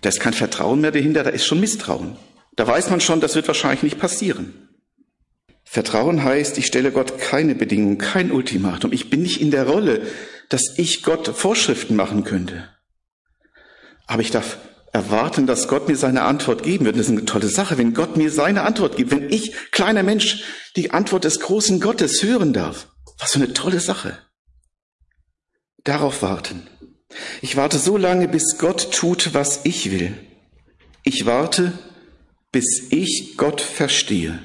Da 0.00 0.08
ist 0.08 0.20
kein 0.20 0.34
Vertrauen 0.34 0.80
mehr 0.80 0.92
dahinter, 0.92 1.24
da 1.24 1.30
ist 1.30 1.46
schon 1.46 1.60
Misstrauen. 1.60 2.16
Da 2.54 2.66
weiß 2.66 2.90
man 2.90 3.00
schon, 3.00 3.20
das 3.20 3.34
wird 3.34 3.48
wahrscheinlich 3.48 3.82
nicht 3.82 3.98
passieren. 3.98 4.65
Vertrauen 5.68 6.22
heißt, 6.22 6.56
ich 6.58 6.66
stelle 6.66 6.92
Gott 6.92 7.18
keine 7.18 7.54
Bedingungen, 7.54 7.98
kein 7.98 8.30
Ultimatum. 8.30 8.92
Ich 8.92 9.10
bin 9.10 9.22
nicht 9.22 9.40
in 9.40 9.50
der 9.50 9.66
Rolle, 9.66 10.06
dass 10.48 10.78
ich 10.78 11.02
Gott 11.02 11.28
Vorschriften 11.28 11.96
machen 11.96 12.24
könnte. 12.24 12.68
Aber 14.06 14.22
ich 14.22 14.30
darf 14.30 14.58
erwarten, 14.92 15.46
dass 15.46 15.68
Gott 15.68 15.88
mir 15.88 15.96
seine 15.96 16.22
Antwort 16.22 16.62
geben 16.62 16.86
wird. 16.86 16.96
Das 16.96 17.06
ist 17.06 17.12
eine 17.12 17.26
tolle 17.26 17.48
Sache, 17.48 17.76
wenn 17.76 17.92
Gott 17.94 18.16
mir 18.16 18.30
seine 18.30 18.62
Antwort 18.62 18.96
gibt, 18.96 19.10
wenn 19.10 19.30
ich, 19.30 19.54
kleiner 19.72 20.04
Mensch, 20.04 20.44
die 20.76 20.92
Antwort 20.92 21.24
des 21.24 21.40
großen 21.40 21.80
Gottes 21.80 22.22
hören 22.22 22.52
darf. 22.52 22.88
Was 23.18 23.32
für 23.32 23.38
eine 23.38 23.52
tolle 23.52 23.80
Sache. 23.80 24.18
Darauf 25.82 26.22
warten. 26.22 26.66
Ich 27.42 27.56
warte 27.56 27.78
so 27.78 27.96
lange, 27.96 28.28
bis 28.28 28.56
Gott 28.58 28.92
tut, 28.92 29.34
was 29.34 29.60
ich 29.64 29.90
will. 29.90 30.14
Ich 31.02 31.26
warte, 31.26 31.72
bis 32.52 32.86
ich 32.90 33.34
Gott 33.36 33.60
verstehe. 33.60 34.38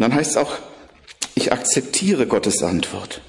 Und 0.00 0.08
dann 0.08 0.14
heißt 0.14 0.30
es 0.30 0.36
auch, 0.38 0.56
ich 1.34 1.52
akzeptiere 1.52 2.26
Gottes 2.26 2.62
Antwort. 2.62 3.20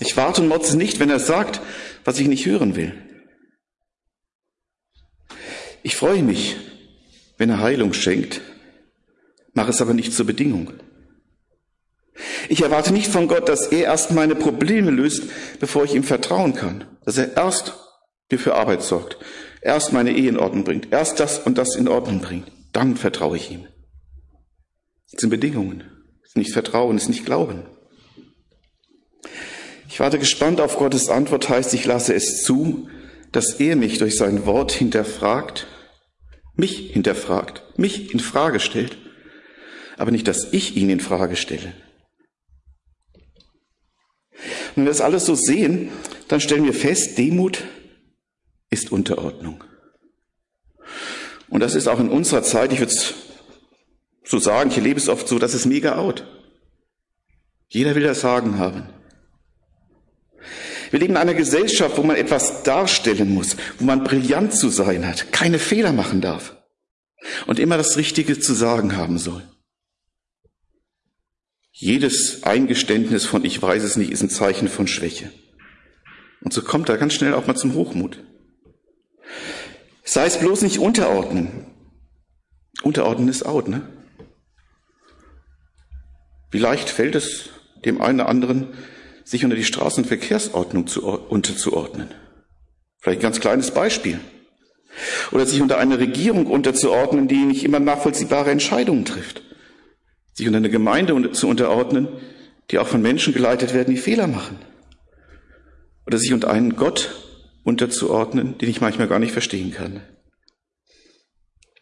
Ich 0.00 0.16
warte 0.16 0.40
und 0.40 0.48
motze 0.48 0.78
nicht, 0.78 1.00
wenn 1.00 1.10
er 1.10 1.20
sagt, 1.20 1.60
was 2.06 2.18
ich 2.18 2.28
nicht 2.28 2.46
hören 2.46 2.76
will. 2.76 2.94
Ich 5.82 5.94
freue 5.94 6.22
mich, 6.22 6.56
wenn 7.36 7.50
er 7.50 7.60
Heilung 7.60 7.92
schenkt, 7.92 8.40
mache 9.52 9.68
es 9.68 9.82
aber 9.82 9.92
nicht 9.92 10.14
zur 10.14 10.24
Bedingung. 10.24 10.72
Ich 12.48 12.62
erwarte 12.62 12.94
nicht 12.94 13.08
von 13.08 13.28
Gott, 13.28 13.50
dass 13.50 13.66
er 13.66 13.84
erst 13.84 14.12
meine 14.12 14.34
Probleme 14.34 14.90
löst, 14.90 15.24
bevor 15.60 15.84
ich 15.84 15.94
ihm 15.94 16.04
vertrauen 16.04 16.54
kann. 16.54 16.86
Dass 17.04 17.18
er 17.18 17.36
erst 17.36 17.74
mir 18.30 18.38
für 18.38 18.54
Arbeit 18.54 18.82
sorgt, 18.82 19.18
erst 19.60 19.92
meine 19.92 20.16
Ehe 20.16 20.30
in 20.30 20.38
Ordnung 20.38 20.64
bringt, 20.64 20.90
erst 20.90 21.20
das 21.20 21.40
und 21.40 21.58
das 21.58 21.76
in 21.76 21.86
Ordnung 21.86 22.22
bringt. 22.22 22.50
Dann 22.72 22.96
vertraue 22.96 23.36
ich 23.36 23.50
ihm. 23.50 23.66
Das 25.12 25.20
sind 25.20 25.30
Bedingungen. 25.30 25.84
Das 26.20 26.30
ist 26.30 26.36
nicht 26.36 26.52
Vertrauen, 26.52 26.96
das 26.96 27.04
ist 27.04 27.10
nicht 27.10 27.24
Glauben. 27.24 27.62
Ich 29.88 30.00
warte 30.00 30.18
gespannt 30.18 30.60
auf 30.60 30.78
Gottes 30.78 31.10
Antwort, 31.10 31.48
heißt, 31.48 31.74
ich 31.74 31.84
lasse 31.84 32.14
es 32.14 32.42
zu, 32.42 32.88
dass 33.30 33.60
er 33.60 33.76
mich 33.76 33.98
durch 33.98 34.16
sein 34.16 34.46
Wort 34.46 34.72
hinterfragt, 34.72 35.66
mich 36.54 36.92
hinterfragt, 36.92 37.62
mich 37.76 38.12
in 38.12 38.20
Frage 38.20 38.58
stellt, 38.58 38.96
aber 39.98 40.10
nicht, 40.10 40.26
dass 40.28 40.52
ich 40.52 40.76
ihn 40.76 40.88
in 40.88 41.00
Frage 41.00 41.36
stelle. 41.36 41.74
Und 44.32 44.76
wenn 44.76 44.84
wir 44.84 44.90
das 44.90 45.02
alles 45.02 45.26
so 45.26 45.34
sehen, 45.34 45.90
dann 46.28 46.40
stellen 46.40 46.64
wir 46.64 46.72
fest, 46.72 47.18
Demut 47.18 47.64
ist 48.70 48.90
Unterordnung. 48.90 49.62
Und 51.50 51.60
das 51.60 51.74
ist 51.74 51.86
auch 51.86 52.00
in 52.00 52.08
unserer 52.08 52.42
Zeit, 52.42 52.72
ich 52.72 52.78
würde 52.78 52.92
es 52.92 53.14
so 54.24 54.38
sagen, 54.38 54.70
ich 54.70 54.76
erlebe 54.76 54.98
es 54.98 55.08
oft 55.08 55.28
so, 55.28 55.38
das 55.38 55.54
ist 55.54 55.66
mega 55.66 55.96
out. 55.96 56.26
Jeder 57.68 57.94
will 57.94 58.02
das 58.02 58.20
Sagen 58.20 58.58
haben. 58.58 58.88
Wir 60.90 61.00
leben 61.00 61.14
in 61.14 61.18
einer 61.18 61.34
Gesellschaft, 61.34 61.96
wo 61.96 62.02
man 62.02 62.16
etwas 62.16 62.62
darstellen 62.64 63.32
muss, 63.32 63.56
wo 63.78 63.84
man 63.84 64.04
brillant 64.04 64.52
zu 64.52 64.68
sein 64.68 65.06
hat, 65.06 65.32
keine 65.32 65.58
Fehler 65.58 65.92
machen 65.92 66.20
darf 66.20 66.56
und 67.46 67.58
immer 67.58 67.78
das 67.78 67.96
Richtige 67.96 68.38
zu 68.38 68.52
sagen 68.52 68.96
haben 68.96 69.18
soll. 69.18 69.42
Jedes 71.70 72.42
Eingeständnis 72.42 73.24
von 73.24 73.44
ich 73.44 73.60
weiß 73.60 73.82
es 73.82 73.96
nicht 73.96 74.10
ist 74.10 74.22
ein 74.22 74.28
Zeichen 74.28 74.68
von 74.68 74.86
Schwäche. 74.86 75.32
Und 76.42 76.52
so 76.52 76.62
kommt 76.62 76.88
er 76.88 76.98
ganz 76.98 77.14
schnell 77.14 77.32
auch 77.34 77.46
mal 77.46 77.56
zum 77.56 77.74
Hochmut. 77.74 78.22
Sei 80.04 80.26
es 80.26 80.38
bloß 80.38 80.62
nicht 80.62 80.78
unterordnen. 80.78 81.66
Unterordnen 82.82 83.28
ist 83.28 83.46
out, 83.46 83.68
ne? 83.68 83.88
Wie 86.52 86.58
leicht 86.58 86.90
fällt 86.90 87.14
es 87.14 87.48
dem 87.84 88.00
einen 88.00 88.20
oder 88.20 88.28
anderen, 88.28 88.68
sich 89.24 89.42
unter 89.42 89.56
die 89.56 89.64
Straßenverkehrsordnung 89.64 90.86
zu, 90.86 91.02
unterzuordnen? 91.08 92.08
Vielleicht 92.98 93.20
ein 93.20 93.22
ganz 93.22 93.40
kleines 93.40 93.70
Beispiel. 93.72 94.20
Oder 95.32 95.46
sich 95.46 95.62
unter 95.62 95.78
eine 95.78 95.98
Regierung 95.98 96.46
unterzuordnen, 96.46 97.26
die 97.26 97.46
nicht 97.46 97.64
immer 97.64 97.80
nachvollziehbare 97.80 98.50
Entscheidungen 98.50 99.06
trifft. 99.06 99.42
Sich 100.34 100.46
unter 100.46 100.58
eine 100.58 100.70
Gemeinde 100.70 101.32
zu 101.32 101.48
unterordnen, 101.48 102.08
die 102.70 102.78
auch 102.78 102.86
von 102.86 103.00
Menschen 103.00 103.32
geleitet 103.32 103.72
werden, 103.72 103.94
die 103.94 104.00
Fehler 104.00 104.26
machen. 104.26 104.58
Oder 106.06 106.18
sich 106.18 106.34
unter 106.34 106.50
einen 106.50 106.76
Gott 106.76 107.10
unterzuordnen, 107.64 108.58
den 108.58 108.68
ich 108.68 108.82
manchmal 108.82 109.08
gar 109.08 109.18
nicht 109.18 109.32
verstehen 109.32 109.72
kann. 109.72 110.02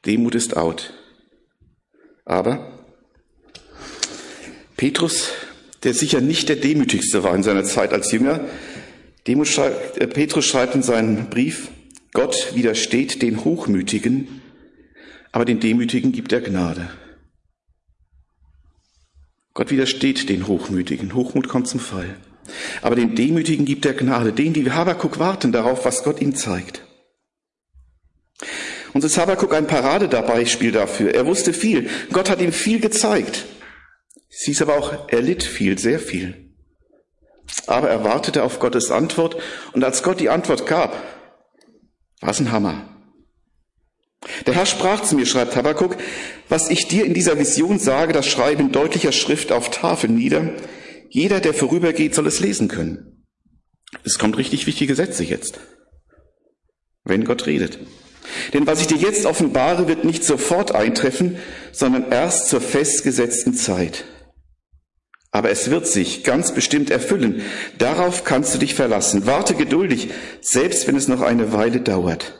Demut 0.06 0.37
ist 0.37 0.56
out. 0.56 0.92
Aber 2.24 2.80
Petrus, 4.81 5.33
der 5.83 5.93
sicher 5.93 6.23
nicht 6.23 6.49
der 6.49 6.57
demütigste 6.57 7.23
war 7.23 7.35
in 7.35 7.43
seiner 7.43 7.64
Zeit 7.64 7.93
als 7.93 8.12
Jünger, 8.12 8.49
äh, 9.27 10.07
Petrus 10.07 10.47
schreibt 10.47 10.75
in 10.75 10.83
seinem 10.83 11.29
Brief, 11.29 11.69
Gott 12.14 12.55
widersteht 12.55 13.21
den 13.21 13.45
Hochmütigen, 13.45 14.40
aber 15.33 15.45
den 15.45 15.61
Demütigen 15.61 16.12
gibt 16.12 16.33
er 16.33 16.40
Gnade. 16.40 16.88
Gott 19.53 19.71
widersteht 19.71 20.31
den 20.31 20.47
Hochmütigen. 20.47 21.12
Hochmut 21.12 21.49
kommt 21.49 21.69
zum 21.69 21.81
Fall. 21.81 22.16
Aber 22.81 22.97
den 22.97 23.14
Demütigen 23.14 23.66
gibt 23.66 23.85
er 23.85 23.93
Gnade. 23.93 24.33
Denen, 24.33 24.55
die 24.55 24.71
Habakuk 24.71 25.19
warten 25.19 25.53
darauf, 25.53 25.85
was 25.85 26.05
Gott 26.05 26.23
ihnen 26.23 26.35
zeigt. 26.35 26.81
Und 28.95 29.03
so 29.03 29.09
ist 29.09 29.19
Habakuk 29.19 29.53
ein 29.53 29.66
Paradebeispiel 29.66 30.73
dafür. 30.73 31.14
Er 31.14 31.27
wusste 31.27 31.53
viel. 31.53 31.90
Gott 32.14 32.31
hat 32.31 32.40
ihm 32.40 32.53
viel 32.53 32.81
gezeigt. 32.81 33.45
Sie 34.31 34.53
ist 34.53 34.62
aber 34.62 34.79
auch, 34.79 35.09
er 35.09 35.21
litt 35.21 35.43
viel, 35.43 35.79
sehr 35.79 35.99
viel. 35.99 36.55
Aber 37.66 37.90
er 37.90 38.05
wartete 38.05 38.45
auf 38.45 38.61
Gottes 38.61 38.90
Antwort 38.90 39.37
und 39.73 39.85
als 39.85 40.03
Gott 40.03 40.21
die 40.21 40.31
Antwort 40.31 40.66
gab, 40.66 40.93
war 42.21 42.31
es 42.31 42.40
ein 42.40 42.53
Hammer. 42.53 42.87
Der 44.47 44.55
Herr 44.55 44.66
sprach 44.66 45.03
zu 45.03 45.16
mir, 45.16 45.27
schreibt 45.27 45.57
Habakkuk, 45.57 45.97
was 46.49 46.71
ich 46.71 46.87
dir 46.87 47.05
in 47.05 47.14
dieser 47.14 47.38
Vision 47.38 47.79
sage, 47.79 48.12
das 48.12 48.27
schreibe 48.27 48.62
in 48.62 48.71
deutlicher 48.71 49.12
Schrift 49.12 49.51
auf 49.51 49.71
Tafeln 49.71 50.14
nieder. 50.14 50.53
Jeder, 51.09 51.40
der 51.40 51.55
vorübergeht, 51.55 52.14
soll 52.14 52.27
es 52.27 52.38
lesen 52.40 52.69
können. 52.69 53.27
Es 54.05 54.19
kommt 54.19 54.38
richtig 54.38 54.66
wichtige 54.66 54.95
Sätze 54.95 55.25
jetzt. 55.25 55.59
Wenn 57.03 57.25
Gott 57.25 57.47
redet. 57.47 57.79
Denn 58.53 58.66
was 58.66 58.81
ich 58.81 58.87
dir 58.87 58.99
jetzt 58.99 59.27
offenbare, 59.27 59.88
wird 59.88 60.05
nicht 60.05 60.23
sofort 60.23 60.73
eintreffen, 60.73 61.38
sondern 61.73 62.12
erst 62.12 62.49
zur 62.49 62.61
festgesetzten 62.61 63.55
Zeit. 63.55 64.05
Aber 65.33 65.51
es 65.51 65.71
wird 65.71 65.87
sich 65.87 66.25
ganz 66.25 66.53
bestimmt 66.53 66.90
erfüllen. 66.90 67.43
Darauf 67.79 68.25
kannst 68.25 68.55
du 68.55 68.59
dich 68.59 68.75
verlassen. 68.75 69.27
Warte 69.27 69.55
geduldig, 69.55 70.11
selbst 70.40 70.88
wenn 70.88 70.97
es 70.97 71.09
noch 71.09 71.21
eine 71.21 71.53
Weile 71.53 71.81
dauert. 71.81 72.35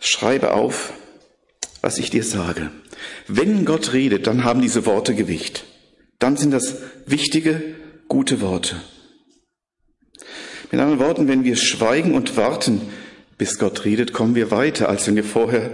Schreibe 0.00 0.52
auf, 0.52 0.92
was 1.80 1.98
ich 1.98 2.10
dir 2.10 2.24
sage. 2.24 2.70
Wenn 3.26 3.64
Gott 3.64 3.92
redet, 3.92 4.26
dann 4.26 4.44
haben 4.44 4.60
diese 4.60 4.84
Worte 4.86 5.14
Gewicht. 5.14 5.64
Dann 6.18 6.36
sind 6.36 6.50
das 6.50 6.76
wichtige, 7.06 7.76
gute 8.08 8.40
Worte. 8.40 8.76
Mit 10.70 10.80
anderen 10.80 11.00
Worten, 11.00 11.28
wenn 11.28 11.44
wir 11.44 11.56
schweigen 11.56 12.14
und 12.14 12.36
warten, 12.36 12.82
bis 13.38 13.58
Gott 13.58 13.84
redet, 13.84 14.12
kommen 14.12 14.34
wir 14.34 14.50
weiter, 14.50 14.88
als 14.88 15.06
wenn 15.06 15.16
wir 15.16 15.24
vorher 15.24 15.70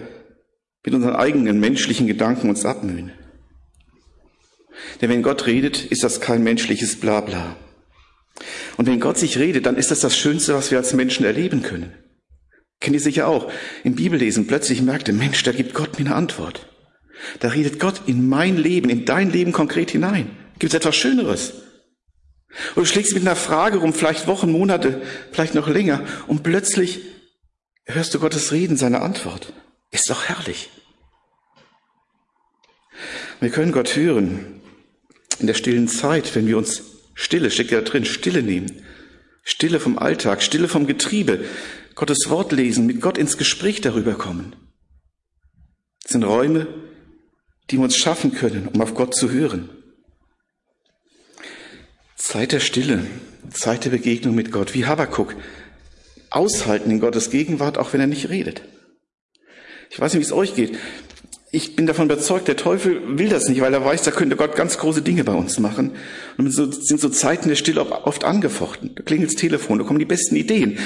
mit 0.84 0.94
unseren 0.94 1.16
eigenen 1.16 1.58
menschlichen 1.58 2.06
Gedanken 2.06 2.50
uns 2.50 2.64
abmühen. 2.64 3.12
Denn 5.00 5.10
wenn 5.10 5.22
Gott 5.22 5.46
redet, 5.46 5.84
ist 5.84 6.04
das 6.04 6.20
kein 6.20 6.42
menschliches 6.42 6.96
Blabla. 7.00 7.56
Und 8.76 8.86
wenn 8.86 9.00
Gott 9.00 9.18
sich 9.18 9.38
redet, 9.38 9.66
dann 9.66 9.76
ist 9.76 9.90
das 9.90 10.00
das 10.00 10.16
Schönste, 10.16 10.54
was 10.54 10.70
wir 10.70 10.78
als 10.78 10.92
Menschen 10.92 11.24
erleben 11.24 11.62
können. 11.62 11.92
Kennt 12.80 12.94
ihr 12.94 13.00
sicher 13.00 13.28
auch. 13.28 13.50
Im 13.82 13.94
Bibellesen 13.94 14.46
plötzlich 14.46 14.82
merkte, 14.82 15.12
Mensch, 15.12 15.42
da 15.42 15.52
gibt 15.52 15.74
Gott 15.74 15.98
mir 15.98 16.06
eine 16.06 16.14
Antwort. 16.16 16.68
Da 17.40 17.48
redet 17.48 17.80
Gott 17.80 18.02
in 18.06 18.28
mein 18.28 18.56
Leben, 18.56 18.90
in 18.90 19.04
dein 19.04 19.30
Leben 19.30 19.52
konkret 19.52 19.90
hinein. 19.90 20.30
Gibt 20.58 20.74
es 20.74 20.76
etwas 20.76 20.96
Schöneres? 20.96 21.54
Und 22.74 22.82
du 22.82 22.84
schlägst 22.84 23.14
mit 23.14 23.22
einer 23.22 23.36
Frage 23.36 23.78
rum, 23.78 23.92
vielleicht 23.92 24.26
Wochen, 24.26 24.50
Monate, 24.50 25.02
vielleicht 25.32 25.54
noch 25.54 25.68
länger, 25.68 26.04
und 26.26 26.42
plötzlich 26.42 27.00
hörst 27.86 28.14
du 28.14 28.20
Gottes 28.20 28.52
Reden, 28.52 28.76
seine 28.76 29.00
Antwort. 29.00 29.52
Ist 29.90 30.10
doch 30.10 30.24
herrlich. 30.24 30.70
Wir 33.40 33.50
können 33.50 33.72
Gott 33.72 33.96
hören, 33.96 34.53
in 35.40 35.46
der 35.46 35.54
stillen 35.54 35.88
Zeit, 35.88 36.34
wenn 36.34 36.46
wir 36.46 36.58
uns 36.58 36.82
Stille, 37.14 37.50
steckt 37.50 37.70
ja 37.70 37.80
drin, 37.80 38.04
Stille 38.04 38.42
nehmen. 38.42 38.82
Stille 39.42 39.78
vom 39.78 39.98
Alltag, 39.98 40.42
Stille 40.42 40.68
vom 40.68 40.86
Getriebe, 40.86 41.44
Gottes 41.94 42.28
Wort 42.28 42.52
lesen, 42.52 42.86
mit 42.86 43.00
Gott 43.00 43.18
ins 43.18 43.36
Gespräch 43.36 43.80
darüber 43.80 44.14
kommen. 44.14 44.56
Das 46.02 46.12
sind 46.12 46.24
Räume, 46.24 46.66
die 47.70 47.76
wir 47.76 47.84
uns 47.84 47.96
schaffen 47.96 48.32
können, 48.32 48.68
um 48.68 48.80
auf 48.80 48.94
Gott 48.94 49.14
zu 49.14 49.30
hören. 49.30 49.70
Zeit 52.16 52.52
der 52.52 52.60
Stille, 52.60 53.06
Zeit 53.50 53.84
der 53.84 53.90
Begegnung 53.90 54.34
mit 54.34 54.50
Gott, 54.50 54.74
wie 54.74 54.86
Habakuk. 54.86 55.36
Aushalten 56.30 56.90
in 56.90 57.00
Gottes 57.00 57.30
Gegenwart, 57.30 57.78
auch 57.78 57.92
wenn 57.92 58.00
er 58.00 58.06
nicht 58.06 58.28
redet. 58.28 58.62
Ich 59.90 60.00
weiß 60.00 60.12
nicht, 60.14 60.20
wie 60.22 60.26
es 60.26 60.32
euch 60.32 60.54
geht. 60.54 60.76
Ich 61.54 61.76
bin 61.76 61.86
davon 61.86 62.06
überzeugt, 62.06 62.48
der 62.48 62.56
Teufel 62.56 63.16
will 63.16 63.28
das 63.28 63.44
nicht, 63.44 63.60
weil 63.60 63.72
er 63.72 63.84
weiß, 63.84 64.02
da 64.02 64.10
könnte 64.10 64.34
Gott 64.34 64.56
ganz 64.56 64.76
große 64.76 65.02
Dinge 65.02 65.22
bei 65.22 65.34
uns 65.34 65.60
machen. 65.60 65.92
Und 66.36 66.50
so 66.50 66.68
sind 66.68 67.00
so 67.00 67.08
Zeiten 67.08 67.48
der 67.48 67.54
Stille 67.54 67.88
oft 67.88 68.24
angefochten. 68.24 68.96
Da 68.96 69.04
klingelt 69.04 69.30
das 69.30 69.40
Telefon, 69.40 69.78
da 69.78 69.84
kommen 69.84 70.00
die 70.00 70.04
besten 70.04 70.34
Ideen. 70.34 70.80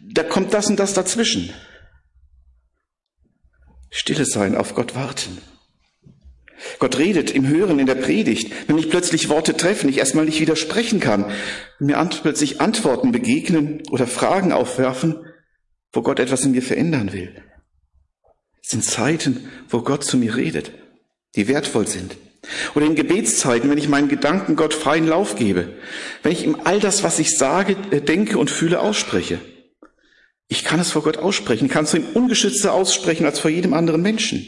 Da 0.00 0.22
kommt 0.22 0.54
das 0.54 0.68
und 0.68 0.78
das 0.78 0.94
dazwischen. 0.94 1.52
Stille 3.90 4.24
sein, 4.24 4.54
auf 4.54 4.76
Gott 4.76 4.94
warten. 4.94 5.38
Gott 6.78 6.98
redet 6.98 7.32
im 7.32 7.48
Hören, 7.48 7.80
in 7.80 7.86
der 7.86 7.96
Predigt. 7.96 8.52
Wenn 8.68 8.76
mich 8.76 8.90
plötzlich 8.90 9.28
Worte 9.28 9.56
treffen, 9.56 9.90
ich 9.90 9.98
erstmal 9.98 10.26
nicht 10.26 10.40
widersprechen 10.40 11.00
kann, 11.00 11.32
mir 11.80 11.96
plötzlich 12.22 12.60
Antworten 12.60 13.10
begegnen 13.10 13.82
oder 13.90 14.06
Fragen 14.06 14.52
aufwerfen, 14.52 15.16
wo 15.92 16.00
Gott 16.00 16.20
etwas 16.20 16.44
in 16.44 16.52
mir 16.52 16.62
verändern 16.62 17.12
will. 17.12 17.42
Es 18.62 18.70
sind 18.70 18.84
Zeiten, 18.84 19.48
wo 19.68 19.82
Gott 19.82 20.04
zu 20.04 20.16
mir 20.16 20.36
redet, 20.36 20.72
die 21.34 21.48
wertvoll 21.48 21.86
sind. 21.86 22.16
Oder 22.74 22.86
in 22.86 22.94
Gebetszeiten, 22.94 23.70
wenn 23.70 23.78
ich 23.78 23.88
meinen 23.88 24.08
Gedanken 24.08 24.56
Gott 24.56 24.74
freien 24.74 25.06
Lauf 25.06 25.36
gebe, 25.36 25.74
wenn 26.22 26.32
ich 26.32 26.44
ihm 26.44 26.56
all 26.64 26.80
das, 26.80 27.02
was 27.02 27.18
ich 27.18 27.36
sage, 27.36 27.76
äh, 27.90 28.00
denke 28.00 28.38
und 28.38 28.50
fühle, 28.50 28.80
ausspreche. 28.80 29.40
Ich 30.48 30.64
kann 30.64 30.80
es 30.80 30.90
vor 30.90 31.02
Gott 31.02 31.18
aussprechen, 31.18 31.66
ich 31.66 31.72
kann 31.72 31.84
es 31.84 31.94
ihm 31.94 32.04
ungeschützter 32.14 32.72
aussprechen 32.72 33.26
als 33.26 33.38
vor 33.38 33.50
jedem 33.50 33.74
anderen 33.74 34.02
Menschen. 34.02 34.44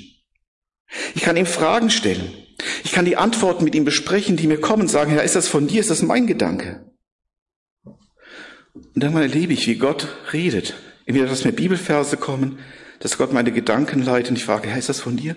Ich 1.14 1.22
kann 1.22 1.36
ihm 1.36 1.46
Fragen 1.46 1.90
stellen. 1.90 2.32
Ich 2.84 2.92
kann 2.92 3.04
die 3.04 3.16
Antworten 3.16 3.64
mit 3.64 3.74
ihm 3.74 3.84
besprechen, 3.84 4.36
die 4.36 4.46
mir 4.46 4.60
kommen, 4.60 4.88
sagen, 4.88 5.10
Herr, 5.10 5.24
ist 5.24 5.36
das 5.36 5.48
von 5.48 5.66
dir, 5.66 5.80
ist 5.80 5.90
das 5.90 6.02
mein 6.02 6.26
Gedanke? 6.26 6.92
Und 7.84 9.02
dann 9.02 9.16
erlebe 9.16 9.52
ich, 9.52 9.66
wie 9.66 9.76
Gott 9.76 10.08
redet. 10.32 10.74
Entweder, 11.06 11.26
dass 11.26 11.44
mir 11.44 11.52
Bibelverse 11.52 12.16
kommen, 12.16 12.58
dass 13.00 13.18
Gott 13.18 13.32
meine 13.32 13.52
Gedanken 13.52 14.02
leitet 14.02 14.30
und 14.30 14.36
ich 14.36 14.44
frage, 14.44 14.68
Herr, 14.68 14.78
ist 14.78 14.88
das 14.88 15.00
von 15.00 15.16
dir? 15.16 15.36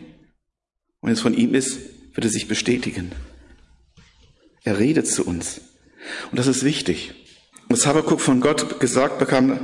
Und 0.99 1.07
wenn 1.07 1.13
es 1.13 1.21
von 1.21 1.33
ihm 1.33 1.53
ist, 1.53 1.79
wird 2.13 2.25
er 2.25 2.31
sich 2.31 2.47
bestätigen. 2.47 3.11
Er 4.63 4.79
redet 4.79 5.07
zu 5.07 5.25
uns. 5.25 5.61
Und 6.31 6.39
das 6.39 6.47
ist 6.47 6.63
wichtig. 6.63 7.13
Was 7.69 7.85
Habakkuk 7.85 8.21
von 8.21 8.41
Gott 8.41 8.79
gesagt 8.79 9.19
bekam, 9.19 9.59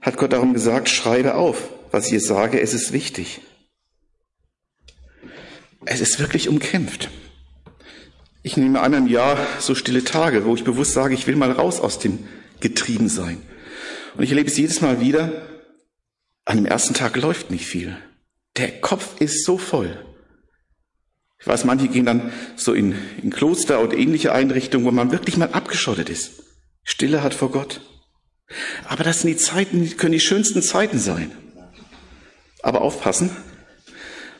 hat 0.00 0.16
Gott 0.16 0.32
darum 0.32 0.54
gesagt, 0.54 0.88
schreibe 0.88 1.34
auf, 1.34 1.70
was 1.90 2.10
ich 2.10 2.22
sage, 2.24 2.60
es 2.60 2.74
ist 2.74 2.92
wichtig. 2.92 3.40
Es 5.86 6.00
ist 6.00 6.18
wirklich 6.18 6.48
umkämpft. 6.48 7.10
Ich 8.42 8.56
nehme 8.56 8.80
einmal 8.80 9.00
im 9.00 9.06
Jahr 9.06 9.38
so 9.58 9.74
stille 9.74 10.04
Tage, 10.04 10.44
wo 10.44 10.54
ich 10.54 10.64
bewusst 10.64 10.92
sage, 10.92 11.14
ich 11.14 11.26
will 11.26 11.36
mal 11.36 11.52
raus 11.52 11.80
aus 11.80 11.98
dem 11.98 12.18
Getriebensein. 12.60 13.40
Und 14.16 14.24
ich 14.24 14.30
erlebe 14.30 14.50
es 14.50 14.56
jedes 14.56 14.80
Mal 14.80 15.00
wieder, 15.00 15.32
an 16.44 16.56
dem 16.56 16.66
ersten 16.66 16.94
Tag 16.94 17.16
läuft 17.16 17.50
nicht 17.50 17.66
viel. 17.66 17.96
Der 18.56 18.80
Kopf 18.80 19.20
ist 19.20 19.44
so 19.44 19.58
voll. 19.58 20.04
Ich 21.40 21.46
weiß, 21.46 21.64
manche 21.64 21.88
gehen 21.88 22.06
dann 22.06 22.32
so 22.56 22.72
in, 22.72 22.94
in 23.22 23.30
Kloster 23.30 23.82
oder 23.82 23.96
ähnliche 23.96 24.32
Einrichtungen, 24.32 24.86
wo 24.86 24.90
man 24.90 25.12
wirklich 25.12 25.36
mal 25.36 25.52
abgeschottet 25.52 26.08
ist. 26.08 26.42
Stille 26.84 27.22
hat 27.22 27.34
vor 27.34 27.50
Gott. 27.50 27.80
Aber 28.88 29.04
das 29.04 29.20
sind 29.20 29.30
die 29.30 29.36
Zeiten, 29.36 29.96
können 29.96 30.12
die 30.12 30.20
schönsten 30.20 30.62
Zeiten 30.62 30.98
sein. 30.98 31.32
Aber 32.62 32.80
aufpassen, 32.82 33.30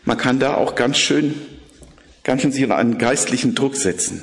man 0.05 0.19
kann 0.19 0.39
da 0.39 0.55
auch 0.55 0.75
ganz 0.75 0.99
schön, 0.99 1.35
ganz 2.23 2.43
schön 2.43 2.53
sich 2.53 2.63
unter 2.63 2.77
einen 2.77 2.99
geistlichen 2.99 3.55
Druck 3.55 3.77
setzen. 3.77 4.23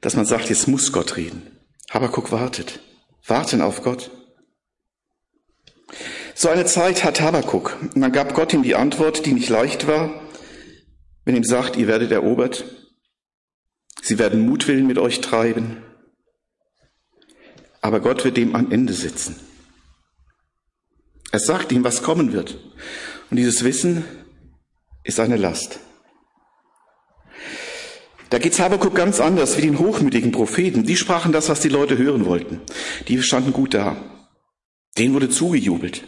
Dass 0.00 0.16
man 0.16 0.26
sagt, 0.26 0.48
jetzt 0.48 0.68
muss 0.68 0.92
Gott 0.92 1.16
reden. 1.16 1.42
Habakuk 1.90 2.32
wartet. 2.32 2.80
Warten 3.26 3.60
auf 3.60 3.82
Gott. 3.82 4.10
So 6.38 6.50
eine 6.50 6.66
Zeit 6.66 7.02
hat 7.02 7.22
Habakuk. 7.22 7.78
Und 7.80 8.02
dann 8.02 8.12
gab 8.12 8.34
Gott 8.34 8.52
ihm 8.52 8.62
die 8.62 8.74
Antwort, 8.74 9.24
die 9.24 9.32
nicht 9.32 9.48
leicht 9.48 9.86
war, 9.86 10.20
wenn 11.24 11.34
ihm 11.34 11.44
sagt, 11.44 11.76
ihr 11.76 11.86
werdet 11.86 12.12
erobert. 12.12 12.66
Sie 14.02 14.18
werden 14.18 14.44
Mutwillen 14.44 14.86
mit 14.86 14.98
euch 14.98 15.22
treiben. 15.22 15.78
Aber 17.80 18.00
Gott 18.00 18.22
wird 18.24 18.36
dem 18.36 18.54
am 18.54 18.70
Ende 18.70 18.92
sitzen. 18.92 19.40
Er 21.32 21.38
sagt 21.38 21.72
ihm, 21.72 21.84
was 21.84 22.02
kommen 22.02 22.34
wird. 22.34 22.58
Und 23.30 23.38
dieses 23.38 23.64
Wissen 23.64 24.04
ist 25.04 25.18
eine 25.18 25.38
Last. 25.38 25.80
Da 28.28 28.38
geht's 28.38 28.60
Habakuk 28.60 28.94
ganz 28.94 29.20
anders 29.20 29.56
wie 29.56 29.62
den 29.62 29.78
hochmütigen 29.78 30.32
Propheten. 30.32 30.84
Die 30.84 30.96
sprachen 30.96 31.32
das, 31.32 31.48
was 31.48 31.60
die 31.60 31.70
Leute 31.70 31.96
hören 31.96 32.26
wollten. 32.26 32.60
Die 33.08 33.22
standen 33.22 33.54
gut 33.54 33.72
da. 33.72 33.96
Denen 34.98 35.14
wurde 35.14 35.30
zugejubelt. 35.30 36.04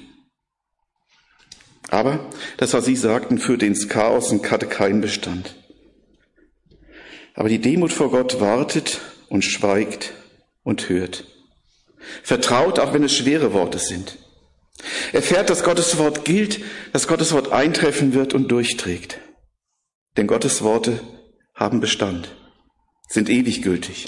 Aber 1.89 2.31
das, 2.59 2.75
was 2.75 2.85
sie 2.85 2.97
sagten, 2.97 3.39
führte 3.39 3.67
ins 3.67 3.89
Chaos 3.89 4.31
und 4.31 4.51
hatte 4.51 4.67
keinen 4.67 5.01
Bestand. 5.01 5.57
Aber 7.35 7.49
die 7.49 7.61
Demut 7.61 7.93
vor 7.93 8.11
Gott 8.11 8.41
wartet 8.41 9.01
und 9.29 9.43
schweigt 9.43 10.13
und 10.63 10.89
hört. 10.89 11.25
Vertraut, 12.23 12.79
auch 12.79 12.93
wenn 12.93 13.05
es 13.05 13.15
schwere 13.15 13.53
Worte 13.53 13.79
sind. 13.79 14.19
Erfährt, 15.13 15.51
dass 15.51 15.65
Gottes 15.65 15.99
Wort 15.99 16.25
gilt, 16.25 16.61
dass 16.93 17.09
Gottes 17.09 17.33
Wort 17.33 17.53
eintreffen 17.53 18.15
wird 18.15 18.35
und 18.35 18.49
durchträgt. 18.49 19.21
Denn 20.17 20.27
Gottes 20.27 20.63
Worte 20.63 21.01
haben 21.55 21.81
Bestand, 21.81 22.35
sind 23.09 23.29
ewig 23.29 23.63
gültig. 23.63 24.07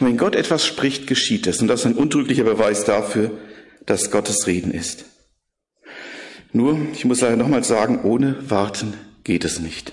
Und 0.00 0.06
wenn 0.06 0.16
Gott 0.16 0.34
etwas 0.34 0.66
spricht, 0.66 1.06
geschieht 1.06 1.46
es. 1.46 1.60
Und 1.60 1.68
das 1.68 1.80
ist 1.80 1.86
ein 1.86 1.94
untrüglicher 1.94 2.44
Beweis 2.44 2.84
dafür, 2.84 3.38
dass 3.86 4.10
Gottes 4.10 4.46
Reden 4.46 4.72
ist. 4.72 5.04
Nur, 6.52 6.78
ich 6.92 7.04
muss 7.04 7.20
leider 7.20 7.36
nochmal 7.36 7.64
sagen, 7.64 8.00
ohne 8.02 8.50
Warten 8.50 8.94
geht 9.24 9.44
es 9.44 9.60
nicht. 9.60 9.92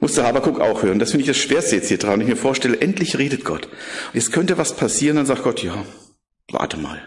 Musste 0.00 0.24
Habakuk 0.24 0.60
auch 0.60 0.82
hören. 0.82 0.98
Das 0.98 1.10
finde 1.10 1.22
ich 1.22 1.28
das 1.28 1.38
Schwerste 1.38 1.76
jetzt 1.76 1.88
hier 1.88 1.98
dran. 1.98 2.14
Wenn 2.14 2.20
ich 2.22 2.28
mir 2.28 2.36
vorstelle, 2.36 2.80
endlich 2.80 3.18
redet 3.18 3.44
Gott. 3.44 3.66
Und 3.66 4.14
jetzt 4.14 4.32
könnte 4.32 4.58
was 4.58 4.76
passieren, 4.76 5.16
dann 5.16 5.26
sagt 5.26 5.42
Gott, 5.42 5.62
ja, 5.62 5.84
warte 6.50 6.76
mal. 6.76 7.02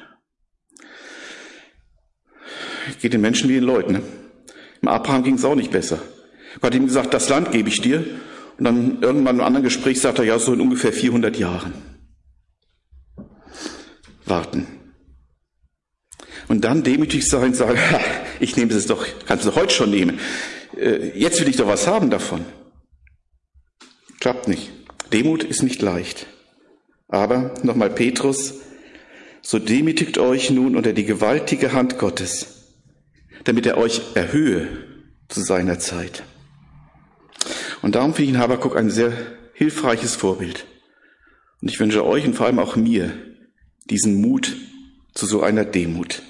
Geht 2.99 3.13
den 3.13 3.21
Menschen 3.21 3.49
wie 3.49 3.53
den 3.53 3.63
Leuten. 3.63 3.93
Ne? 3.93 4.01
Im 4.81 4.87
Abraham 4.89 5.23
ging 5.23 5.35
es 5.35 5.45
auch 5.45 5.55
nicht 5.55 5.71
besser. 5.71 5.99
Gott 6.55 6.73
hat 6.73 6.75
ihm 6.75 6.87
gesagt, 6.87 7.13
das 7.13 7.29
Land 7.29 7.51
gebe 7.51 7.69
ich 7.69 7.79
dir. 7.79 8.03
Und 8.57 8.65
dann 8.65 9.01
irgendwann 9.01 9.37
im 9.37 9.45
anderen 9.45 9.63
Gespräch 9.63 10.01
sagt 10.01 10.19
er, 10.19 10.25
ja, 10.25 10.37
so 10.37 10.53
in 10.53 10.59
ungefähr 10.59 10.91
400 10.91 11.37
Jahren 11.37 11.90
warten. 14.25 14.67
Und 16.47 16.61
dann 16.61 16.83
demütig 16.83 17.27
sein 17.27 17.53
sagen, 17.53 17.79
ich 18.39 18.57
nehme 18.57 18.73
es 18.73 18.87
doch, 18.87 19.05
kannst 19.25 19.45
du 19.45 19.55
heute 19.55 19.73
schon 19.73 19.91
nehmen. 19.91 20.19
Äh, 20.77 21.17
jetzt 21.17 21.39
will 21.39 21.47
ich 21.47 21.57
doch 21.57 21.67
was 21.67 21.87
haben 21.87 22.09
davon. 22.09 22.45
Klappt 24.19 24.47
nicht. 24.47 24.71
Demut 25.11 25.43
ist 25.43 25.63
nicht 25.63 25.81
leicht. 25.81 26.27
Aber 27.07 27.53
nochmal 27.63 27.89
Petrus, 27.89 28.55
so 29.41 29.59
demütigt 29.59 30.17
euch 30.17 30.49
nun 30.51 30.75
unter 30.75 30.93
die 30.93 31.05
gewaltige 31.05 31.73
Hand 31.73 31.97
Gottes, 31.97 32.67
damit 33.43 33.65
er 33.65 33.77
euch 33.77 34.01
erhöhe 34.13 34.67
zu 35.27 35.41
seiner 35.41 35.79
Zeit. 35.79 36.23
Und 37.81 37.95
darum 37.95 38.13
finde 38.13 38.23
ich 38.23 38.35
in 38.35 38.41
Habakkuk 38.41 38.77
ein 38.77 38.89
sehr 38.89 39.11
hilfreiches 39.53 40.15
Vorbild. 40.15 40.65
Und 41.61 41.69
ich 41.69 41.79
wünsche 41.79 42.05
euch 42.05 42.25
und 42.25 42.35
vor 42.35 42.45
allem 42.45 42.59
auch 42.59 42.75
mir, 42.75 43.11
diesen 43.89 44.21
Mut 44.21 44.55
zu 45.13 45.25
so 45.25 45.41
einer 45.41 45.65
Demut. 45.65 46.21